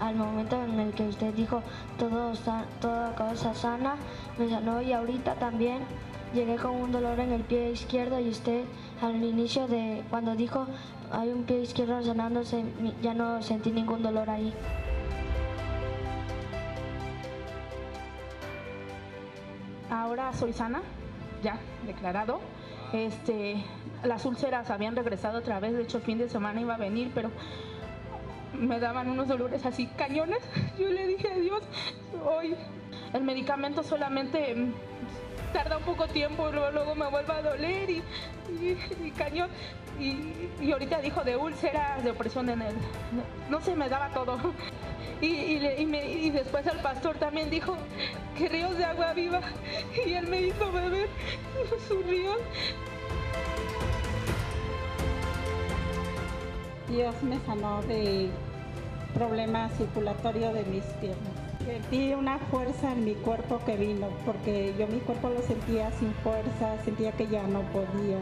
al 0.00 0.16
momento 0.16 0.62
en 0.62 0.80
el 0.80 0.92
que 0.92 1.08
usted 1.08 1.32
dijo 1.34 1.62
todo 1.98 2.34
sa- 2.34 2.64
toda 2.80 3.14
cosa 3.14 3.54
sana, 3.54 3.96
me 4.38 4.48
sanó 4.48 4.82
y 4.82 4.92
ahorita 4.92 5.34
también 5.36 5.80
llegué 6.34 6.56
con 6.56 6.72
un 6.76 6.92
dolor 6.92 7.20
en 7.20 7.32
el 7.32 7.42
pie 7.42 7.70
izquierdo 7.72 8.18
y 8.18 8.28
usted 8.30 8.64
al 9.02 9.22
inicio 9.22 9.68
de 9.68 10.02
cuando 10.10 10.34
dijo 10.34 10.66
hay 11.12 11.28
un 11.30 11.44
pie 11.44 11.60
izquierdo 11.62 12.02
sanándose 12.02 12.64
ya 13.02 13.12
no 13.14 13.42
sentí 13.42 13.70
ningún 13.70 14.02
dolor 14.02 14.30
ahí. 14.30 14.52
Ahora 19.90 20.32
soy 20.32 20.52
sana, 20.52 20.80
ya 21.42 21.58
declarado. 21.86 22.40
Este, 22.92 23.56
las 24.04 24.24
úlceras 24.26 24.70
habían 24.70 24.94
regresado 24.94 25.38
otra 25.38 25.60
vez, 25.60 25.72
de 25.72 25.82
hecho 25.82 26.00
fin 26.00 26.18
de 26.18 26.28
semana 26.28 26.60
iba 26.60 26.74
a 26.74 26.78
venir, 26.78 27.10
pero 27.14 27.30
me 28.58 28.78
daban 28.80 29.08
unos 29.08 29.28
dolores 29.28 29.64
así 29.64 29.86
cañones. 29.86 30.40
Yo 30.78 30.88
le 30.88 31.06
dije 31.06 31.28
a 31.28 31.36
Dios, 31.36 31.62
hoy 32.24 32.54
el 33.12 33.24
medicamento 33.24 33.82
solamente 33.82 34.56
tarda 35.52 35.76
un 35.78 35.84
poco 35.84 36.06
tiempo, 36.08 36.50
luego, 36.50 36.70
luego 36.70 36.94
me 36.94 37.08
vuelve 37.08 37.32
a 37.32 37.42
doler 37.42 37.90
y, 37.90 38.02
y- 38.60 38.78
y 39.04 39.10
cañón. 39.12 39.50
Y, 40.00 40.48
y 40.60 40.72
ahorita 40.72 41.00
dijo 41.00 41.22
de 41.22 41.36
úlceras, 41.36 42.02
de 42.02 42.10
opresión 42.10 42.48
en 42.48 42.62
el... 42.62 42.74
No, 43.50 43.60
sé, 43.60 43.76
me 43.76 43.88
daba 43.88 44.08
todo. 44.08 44.38
Y, 45.20 45.26
y 45.26 45.74
y 45.78 45.86
me- 45.86 46.04
y 46.10 46.30
después 46.30 46.66
el 46.66 46.78
pastor 46.78 47.16
también 47.18 47.48
dijo 47.50 47.76
que 48.36 48.48
ríos 48.48 48.76
de 48.76 48.84
agua 48.84 49.12
viva 49.12 49.40
y 50.06 50.14
él 50.14 50.26
me 50.26 50.40
hizo 50.42 50.72
beber 50.72 51.08
sus 51.86 52.04
ríos. 52.06 52.38
Dios 56.88 57.14
me 57.22 57.38
sanó 57.46 57.82
de 57.82 58.28
problemas 59.14 59.72
circulatorios 59.76 60.54
de 60.54 60.64
mis 60.64 60.84
piernas. 61.00 61.41
Sentí 61.64 62.12
una 62.12 62.38
fuerza 62.38 62.92
en 62.92 63.04
mi 63.04 63.14
cuerpo 63.14 63.60
que 63.64 63.76
vino, 63.76 64.08
porque 64.26 64.74
yo 64.78 64.88
mi 64.88 64.98
cuerpo 64.98 65.28
lo 65.28 65.42
sentía 65.42 65.90
sin 65.92 66.12
fuerza, 66.14 66.82
sentía 66.84 67.12
que 67.12 67.28
ya 67.28 67.46
no 67.46 67.60
podía 67.72 68.18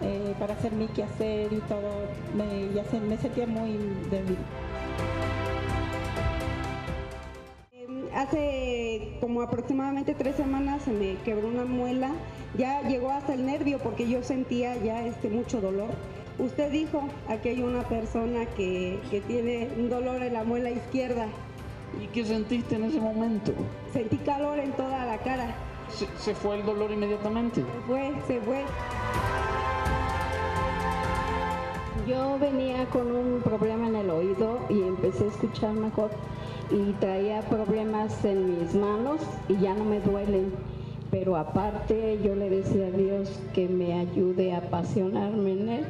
eh, 0.00 0.34
para 0.38 0.54
hacer 0.54 0.72
mi 0.72 0.86
quehacer 0.86 1.52
y 1.52 1.60
todo, 1.68 2.08
me, 2.34 3.18
sentía 3.18 3.46
muy 3.46 3.76
débil. 4.10 4.38
Hace 8.14 9.16
como 9.20 9.42
aproximadamente 9.42 10.14
tres 10.14 10.36
semanas 10.36 10.82
se 10.82 10.92
me 10.92 11.16
quebró 11.24 11.48
una 11.48 11.64
muela, 11.64 12.10
ya 12.56 12.82
llegó 12.88 13.10
hasta 13.10 13.34
el 13.34 13.44
nervio 13.44 13.78
porque 13.78 14.08
yo 14.08 14.22
sentía 14.22 14.76
ya 14.76 15.06
este 15.06 15.28
mucho 15.28 15.60
dolor. 15.60 15.90
Usted 16.38 16.72
dijo, 16.72 17.08
aquí 17.28 17.50
hay 17.50 17.62
una 17.62 17.82
persona 17.82 18.46
que, 18.56 18.98
que 19.10 19.20
tiene 19.20 19.68
un 19.78 19.90
dolor 19.90 20.22
en 20.22 20.32
la 20.32 20.44
muela 20.44 20.70
izquierda. 20.70 21.26
¿Y 22.00 22.06
qué 22.08 22.24
sentiste 22.24 22.76
en 22.76 22.84
ese 22.84 23.00
momento? 23.00 23.52
Sentí 23.92 24.16
calor 24.18 24.58
en 24.58 24.72
toda 24.72 25.04
la 25.04 25.18
cara. 25.18 25.54
¿Se, 25.90 26.06
se 26.18 26.34
fue 26.34 26.60
el 26.60 26.66
dolor 26.66 26.90
inmediatamente? 26.90 27.60
Se 27.60 27.80
fue, 27.86 28.12
se 28.26 28.40
fue. 28.40 28.64
Yo 32.08 32.38
venía 32.38 32.84
con 32.86 33.12
un 33.14 33.40
problema 33.42 33.86
en 33.86 33.96
el 33.96 34.10
oído 34.10 34.58
y 34.68 34.82
empecé 34.82 35.24
a 35.24 35.28
escuchar 35.28 35.72
mejor 35.74 36.10
y 36.70 36.92
traía 36.94 37.42
problemas 37.42 38.24
en 38.24 38.58
mis 38.58 38.74
manos 38.74 39.20
y 39.48 39.56
ya 39.58 39.74
no 39.74 39.84
me 39.84 40.00
duelen. 40.00 40.52
Pero 41.10 41.36
aparte 41.36 42.18
yo 42.24 42.34
le 42.34 42.48
decía 42.48 42.86
a 42.86 42.90
Dios 42.90 43.38
que 43.54 43.68
me 43.68 43.92
ayude 44.00 44.52
a 44.52 44.58
apasionarme 44.58 45.52
en 45.52 45.68
Él 45.68 45.84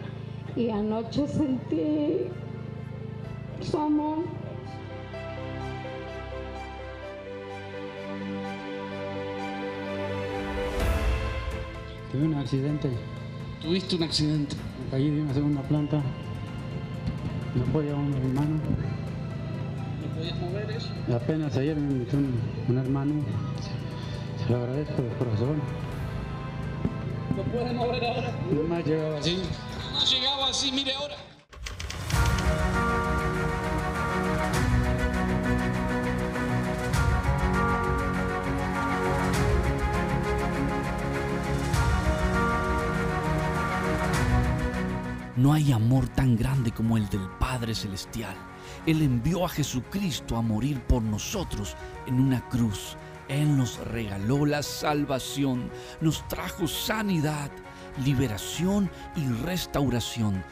y 0.57 0.71
anoche 0.71 1.27
sentí 1.29 2.27
su 3.61 3.79
amor. 3.79 4.19
Tuve 12.12 12.25
un 12.25 12.35
accidente. 12.35 12.90
¿Tuviste 13.62 13.96
un 13.96 14.03
accidente? 14.03 14.55
Me 14.85 14.90
caí 14.90 15.11
de 15.11 15.22
una 15.22 15.33
segunda 15.33 15.62
planta. 15.62 16.03
No 17.55 17.64
podía 17.72 17.94
mover 17.94 18.22
mi 18.22 18.33
mano. 18.33 18.61
¿No 20.03 20.14
podías 20.14 20.38
mover 20.38 20.70
eso? 20.70 20.88
Apenas 21.14 21.57
ayer 21.57 21.77
me 21.77 21.90
invitó 21.90 22.18
un, 22.18 22.38
un 22.68 22.79
hermano. 22.79 23.14
Se 24.44 24.53
lo 24.53 24.59
agradezco 24.59 25.03
de 25.03 25.09
corazón. 25.11 25.62
¿Lo 27.35 27.42
puedes 27.44 27.75
mover 27.75 28.05
ahora? 28.05 28.31
No 28.53 28.62
más 28.68 28.85
llegaba 28.85 29.18
así. 29.18 29.42
No 29.92 29.98
has 29.98 30.11
llegado 30.12 30.44
así, 30.44 30.70
mire 30.72 30.92
ahora. 30.92 31.16
No 45.43 45.53
hay 45.53 45.73
amor 45.73 46.07
tan 46.07 46.37
grande 46.37 46.71
como 46.71 46.97
el 46.97 47.09
del 47.09 47.29
Padre 47.41 47.75
Celestial. 47.75 48.37
Él 48.87 49.03
envió 49.03 49.45
a 49.45 49.49
Jesucristo 49.49 50.37
a 50.37 50.41
morir 50.41 50.81
por 50.83 51.03
nosotros 51.03 51.77
en 52.07 52.21
una 52.21 52.49
cruz. 52.49 52.97
Él 53.27 53.57
nos 53.57 53.85
regaló 53.87 54.47
la 54.47 54.63
salvación, 54.63 55.69
nos 56.01 56.29
trajo 56.29 56.69
sanidad, 56.69 57.51
liberación 58.05 58.89
y 59.17 59.27
restauración. 59.43 60.45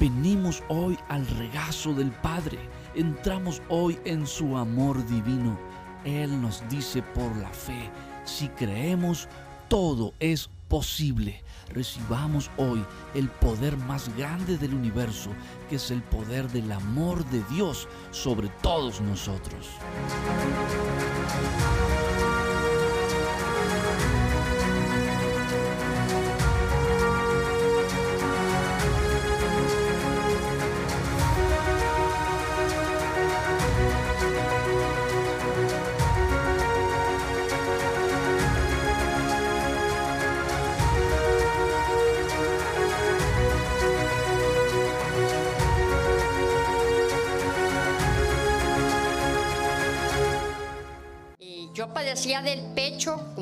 Venimos 0.00 0.62
hoy 0.68 0.98
al 1.10 1.26
regazo 1.26 1.92
del 1.92 2.10
Padre. 2.10 2.58
Entramos 2.94 3.60
hoy 3.68 3.98
en 4.06 4.26
su 4.26 4.56
amor 4.56 5.06
divino. 5.08 5.58
Él 6.06 6.40
nos 6.40 6.66
dice 6.70 7.02
por 7.02 7.36
la 7.36 7.50
fe, 7.50 7.90
si 8.24 8.48
creemos, 8.48 9.28
todo 9.68 10.14
es 10.20 10.48
posible. 10.68 11.42
Recibamos 11.70 12.50
hoy 12.56 12.84
el 13.14 13.28
poder 13.28 13.76
más 13.76 14.14
grande 14.16 14.56
del 14.58 14.74
universo, 14.74 15.30
que 15.68 15.76
es 15.76 15.90
el 15.90 16.02
poder 16.02 16.48
del 16.48 16.70
amor 16.72 17.24
de 17.26 17.42
Dios 17.54 17.88
sobre 18.10 18.48
todos 18.62 19.00
nosotros. 19.00 19.68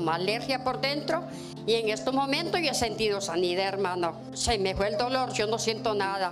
Como 0.06 0.14
alergia 0.14 0.62
por 0.62 0.80
dentro, 0.80 1.24
y 1.66 1.74
en 1.74 1.88
estos 1.88 2.14
momentos 2.14 2.60
yo 2.60 2.70
he 2.70 2.74
sentido 2.74 3.20
sanidad, 3.20 3.66
hermano. 3.66 4.12
Se 4.34 4.56
me 4.56 4.72
fue 4.76 4.86
el 4.86 4.96
dolor, 4.96 5.32
yo 5.32 5.48
no 5.48 5.58
siento 5.58 5.94
nada. 5.94 6.30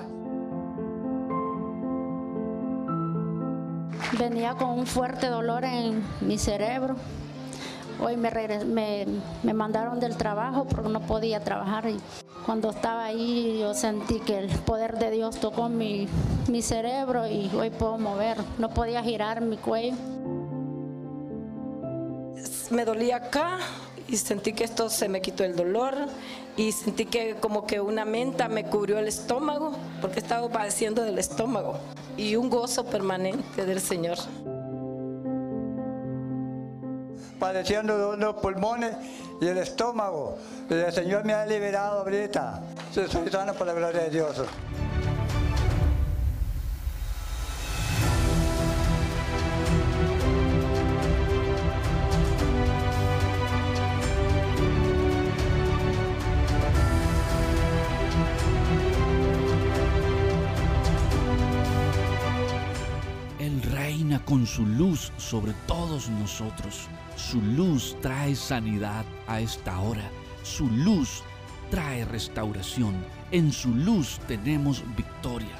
Venía 4.16 4.54
con 4.54 4.78
un 4.78 4.86
fuerte 4.86 5.26
dolor 5.26 5.64
en 5.64 6.04
mi 6.20 6.38
cerebro. 6.38 6.94
Hoy 8.00 8.16
me, 8.16 8.30
me, 8.64 9.06
me 9.42 9.54
mandaron 9.54 9.98
del 9.98 10.16
trabajo 10.16 10.66
porque 10.66 10.88
no 10.88 11.00
podía 11.00 11.40
trabajar 11.40 11.88
y 11.88 11.96
cuando 12.46 12.70
estaba 12.70 13.06
ahí 13.06 13.58
yo 13.58 13.74
sentí 13.74 14.20
que 14.20 14.38
el 14.38 14.50
poder 14.60 14.98
de 14.98 15.10
Dios 15.10 15.40
tocó 15.40 15.68
mi, 15.68 16.06
mi 16.48 16.62
cerebro 16.62 17.26
y 17.26 17.50
hoy 17.56 17.70
puedo 17.70 17.98
mover. 17.98 18.36
No 18.58 18.68
podía 18.70 19.02
girar 19.02 19.40
mi 19.40 19.56
cuello. 19.56 20.13
Me 22.74 22.84
dolía 22.84 23.16
acá 23.16 23.58
y 24.08 24.16
sentí 24.16 24.52
que 24.52 24.64
esto 24.64 24.90
se 24.90 25.08
me 25.08 25.22
quitó 25.22 25.44
el 25.44 25.56
dolor 25.56 25.94
y 26.56 26.72
sentí 26.72 27.06
que 27.06 27.36
como 27.36 27.66
que 27.66 27.80
una 27.80 28.04
menta 28.04 28.48
me 28.48 28.64
cubrió 28.64 28.98
el 28.98 29.08
estómago 29.08 29.72
porque 30.00 30.20
estaba 30.20 30.48
padeciendo 30.48 31.02
del 31.02 31.18
estómago 31.18 31.78
y 32.16 32.36
un 32.36 32.50
gozo 32.50 32.84
permanente 32.84 33.64
del 33.64 33.80
Señor. 33.80 34.18
padeciendo 37.44 38.16
de 38.16 38.32
pulmones 38.34 38.96
y 39.38 39.46
el 39.46 39.58
estómago. 39.58 40.38
El 40.70 40.90
Señor 40.92 41.24
me 41.24 41.34
ha 41.34 41.44
liberado 41.44 42.00
ahorita. 42.00 42.62
Soy 42.90 43.06
sano 43.30 43.52
por 43.52 43.66
la 43.66 43.74
gloria 43.74 44.04
de 44.04 44.10
Dios. 44.10 44.42
Con 64.34 64.48
su 64.48 64.66
luz 64.66 65.12
sobre 65.16 65.52
todos 65.68 66.08
nosotros. 66.08 66.88
Su 67.14 67.40
luz 67.40 67.96
trae 68.02 68.34
sanidad 68.34 69.04
a 69.28 69.38
esta 69.38 69.78
hora. 69.78 70.10
Su 70.42 70.68
luz 70.68 71.22
trae 71.70 72.04
restauración. 72.04 72.96
En 73.30 73.52
su 73.52 73.72
luz 73.72 74.18
tenemos 74.26 74.82
victoria. 74.96 75.56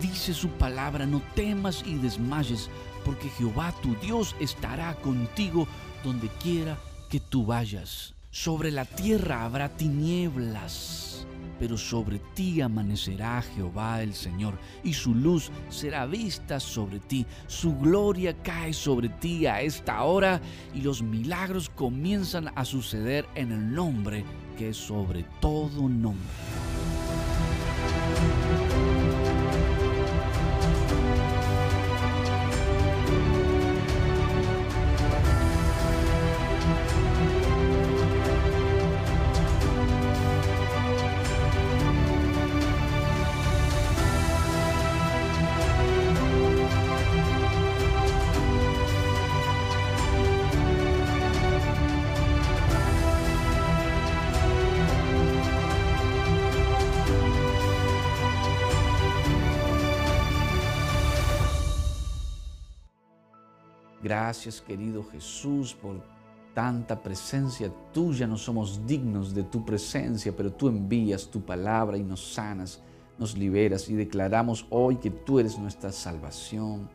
Dice 0.00 0.32
su 0.32 0.48
palabra, 0.48 1.04
no 1.04 1.20
temas 1.34 1.82
y 1.84 1.96
desmayes, 1.96 2.70
porque 3.04 3.28
Jehová 3.28 3.74
tu 3.82 3.94
Dios 3.96 4.34
estará 4.40 4.94
contigo 4.94 5.68
donde 6.02 6.28
quiera 6.42 6.78
que 7.10 7.20
tú 7.20 7.44
vayas. 7.44 8.14
Sobre 8.30 8.70
la 8.70 8.86
tierra 8.86 9.44
habrá 9.44 9.68
tinieblas, 9.68 11.26
pero 11.58 11.76
sobre 11.76 12.18
ti 12.34 12.60
amanecerá 12.60 13.42
Jehová 13.42 14.02
el 14.02 14.14
Señor, 14.14 14.58
y 14.84 14.92
su 14.92 15.14
luz 15.14 15.50
será 15.68 16.06
vista 16.06 16.60
sobre 16.60 17.00
ti. 17.00 17.26
Su 17.46 17.76
gloria 17.76 18.36
cae 18.42 18.72
sobre 18.72 19.08
ti 19.08 19.46
a 19.46 19.60
esta 19.60 20.02
hora, 20.02 20.40
y 20.74 20.80
los 20.80 21.02
milagros 21.02 21.70
comienzan 21.70 22.50
a 22.54 22.64
suceder 22.64 23.26
en 23.34 23.52
el 23.52 23.74
nombre 23.74 24.24
que 24.56 24.70
es 24.70 24.76
sobre 24.76 25.24
todo 25.40 25.88
nombre. 25.88 26.26
Gracias, 64.36 64.60
querido 64.60 65.02
Jesús, 65.02 65.72
por 65.72 65.96
tanta 66.52 67.02
presencia 67.02 67.72
tuya. 67.90 68.26
No 68.26 68.36
somos 68.36 68.86
dignos 68.86 69.34
de 69.34 69.44
tu 69.44 69.64
presencia, 69.64 70.30
pero 70.36 70.52
tú 70.52 70.68
envías 70.68 71.28
tu 71.28 71.40
palabra 71.40 71.96
y 71.96 72.02
nos 72.02 72.34
sanas, 72.34 72.82
nos 73.18 73.34
liberas 73.34 73.88
y 73.88 73.94
declaramos 73.94 74.66
hoy 74.68 74.96
que 74.96 75.10
tú 75.10 75.40
eres 75.40 75.58
nuestra 75.58 75.90
salvación, 75.90 76.86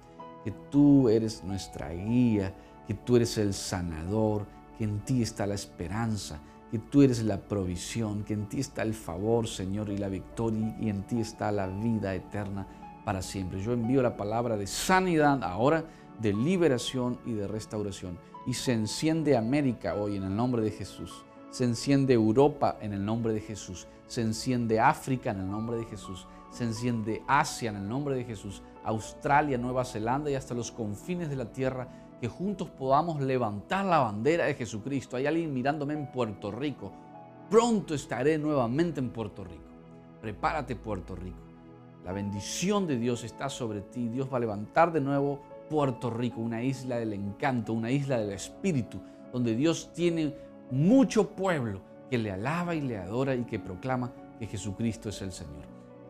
que 0.43 0.51
tú 0.69 1.09
eres 1.09 1.43
nuestra 1.43 1.89
guía, 1.89 2.53
que 2.85 2.93
tú 2.93 3.15
eres 3.15 3.35
el 3.39 3.55
sanador, 3.55 4.45
que 4.77 4.83
en 4.83 4.99
ti 4.99 5.23
está 5.23 5.47
la 5.47 5.55
esperanza, 5.55 6.39
que 6.69 6.77
tú 6.77 7.01
eres 7.01 7.23
la 7.23 7.39
provisión, 7.39 8.23
que 8.23 8.35
en 8.35 8.49
ti 8.49 8.59
está 8.59 8.83
el 8.83 8.93
favor, 8.93 9.47
Señor, 9.47 9.89
y 9.89 9.97
la 9.97 10.09
victoria, 10.09 10.77
y 10.79 10.89
en 10.89 11.07
ti 11.07 11.19
está 11.19 11.51
la 11.51 11.65
vida 11.65 12.13
eterna 12.13 12.67
para 13.03 13.23
siempre. 13.23 13.63
Yo 13.63 13.73
envío 13.73 14.03
la 14.03 14.15
palabra 14.15 14.57
de 14.57 14.67
sanidad 14.67 15.43
ahora, 15.43 15.85
de 16.21 16.33
liberación 16.33 17.19
y 17.25 17.33
de 17.33 17.47
restauración. 17.47 18.17
Y 18.45 18.53
se 18.53 18.73
enciende 18.73 19.37
América 19.37 19.95
hoy 19.95 20.17
en 20.17 20.23
el 20.23 20.35
nombre 20.35 20.61
de 20.61 20.71
Jesús. 20.71 21.25
Se 21.49 21.63
enciende 21.63 22.13
Europa 22.13 22.77
en 22.81 22.93
el 22.93 23.03
nombre 23.03 23.33
de 23.33 23.41
Jesús. 23.41 23.87
Se 24.07 24.21
enciende 24.21 24.79
África 24.79 25.31
en 25.31 25.39
el 25.39 25.49
nombre 25.49 25.77
de 25.77 25.85
Jesús. 25.85 26.27
Se 26.49 26.63
enciende 26.63 27.23
Asia 27.27 27.69
en 27.69 27.77
el 27.77 27.87
nombre 27.87 28.15
de 28.15 28.23
Jesús. 28.23 28.61
Australia, 28.83 29.57
Nueva 29.57 29.85
Zelanda 29.85 30.29
y 30.29 30.35
hasta 30.35 30.53
los 30.53 30.71
confines 30.71 31.29
de 31.29 31.35
la 31.35 31.51
tierra 31.51 31.87
que 32.19 32.27
juntos 32.27 32.69
podamos 32.69 33.19
levantar 33.21 33.85
la 33.85 33.99
bandera 33.99 34.45
de 34.45 34.53
Jesucristo. 34.53 35.17
Hay 35.17 35.25
alguien 35.25 35.53
mirándome 35.53 35.93
en 35.93 36.11
Puerto 36.11 36.51
Rico. 36.51 36.91
Pronto 37.49 37.93
estaré 37.93 38.37
nuevamente 38.37 38.99
en 38.99 39.09
Puerto 39.09 39.43
Rico. 39.43 39.63
Prepárate 40.21 40.75
Puerto 40.75 41.15
Rico. 41.15 41.37
La 42.05 42.11
bendición 42.11 42.87
de 42.87 42.97
Dios 42.97 43.23
está 43.23 43.49
sobre 43.49 43.81
ti. 43.81 44.07
Dios 44.07 44.31
va 44.31 44.37
a 44.37 44.39
levantar 44.39 44.91
de 44.91 45.01
nuevo 45.01 45.41
Puerto 45.71 46.09
Rico, 46.09 46.41
una 46.41 46.61
isla 46.61 46.97
del 46.97 47.13
encanto, 47.13 47.71
una 47.71 47.89
isla 47.89 48.17
del 48.19 48.33
espíritu, 48.33 48.99
donde 49.31 49.55
Dios 49.55 49.93
tiene 49.93 50.35
mucho 50.69 51.29
pueblo 51.29 51.79
que 52.09 52.17
le 52.17 52.29
alaba 52.29 52.75
y 52.75 52.81
le 52.81 52.97
adora 52.97 53.35
y 53.35 53.45
que 53.45 53.57
proclama 53.57 54.11
que 54.37 54.47
Jesucristo 54.47 55.07
es 55.07 55.21
el 55.21 55.31
Señor. 55.31 55.63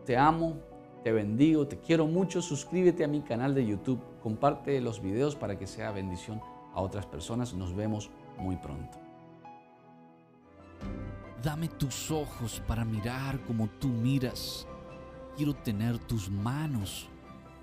Te 0.04 0.16
amo, 0.16 0.56
te 1.04 1.12
bendigo, 1.12 1.68
te 1.68 1.78
quiero 1.78 2.08
mucho. 2.08 2.42
Suscríbete 2.42 3.04
a 3.04 3.08
mi 3.08 3.20
canal 3.20 3.54
de 3.54 3.64
YouTube, 3.64 4.00
comparte 4.20 4.80
los 4.80 5.00
videos 5.00 5.36
para 5.36 5.56
que 5.56 5.68
sea 5.68 5.92
bendición 5.92 6.40
a 6.74 6.80
otras 6.80 7.06
personas. 7.06 7.54
Nos 7.54 7.72
vemos 7.72 8.10
muy 8.38 8.56
pronto. 8.56 8.98
Dame 11.40 11.68
tus 11.68 12.10
ojos 12.10 12.60
para 12.66 12.84
mirar 12.84 13.38
como 13.42 13.68
tú 13.68 13.86
miras. 13.86 14.66
Quiero 15.36 15.54
tener 15.54 15.98
tus 16.00 16.28
manos 16.28 17.08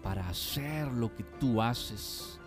para 0.03 0.27
hacer 0.27 0.87
lo 0.87 1.13
que 1.15 1.23
tú 1.23 1.61
haces. 1.61 2.39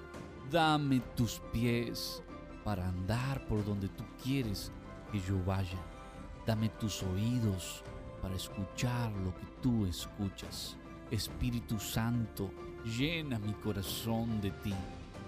Dame 0.50 1.00
tus 1.16 1.40
pies 1.52 2.22
para 2.64 2.88
andar 2.88 3.46
por 3.46 3.64
donde 3.64 3.88
tú 3.88 4.04
quieres 4.22 4.72
que 5.10 5.20
yo 5.20 5.42
vaya. 5.44 5.78
Dame 6.46 6.68
tus 6.70 7.02
oídos 7.02 7.82
para 8.20 8.34
escuchar 8.34 9.12
lo 9.12 9.34
que 9.34 9.46
tú 9.60 9.86
escuchas. 9.86 10.76
Espíritu 11.10 11.78
Santo, 11.78 12.50
llena 12.84 13.38
mi 13.38 13.52
corazón 13.54 14.40
de 14.40 14.50
ti. 14.50 14.74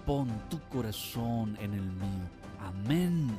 Pon 0.07 0.29
tu 0.49 0.61
corazón 0.69 1.57
en 1.61 1.75
el 1.75 1.83
mío. 1.83 2.29
Amén. 2.61 3.37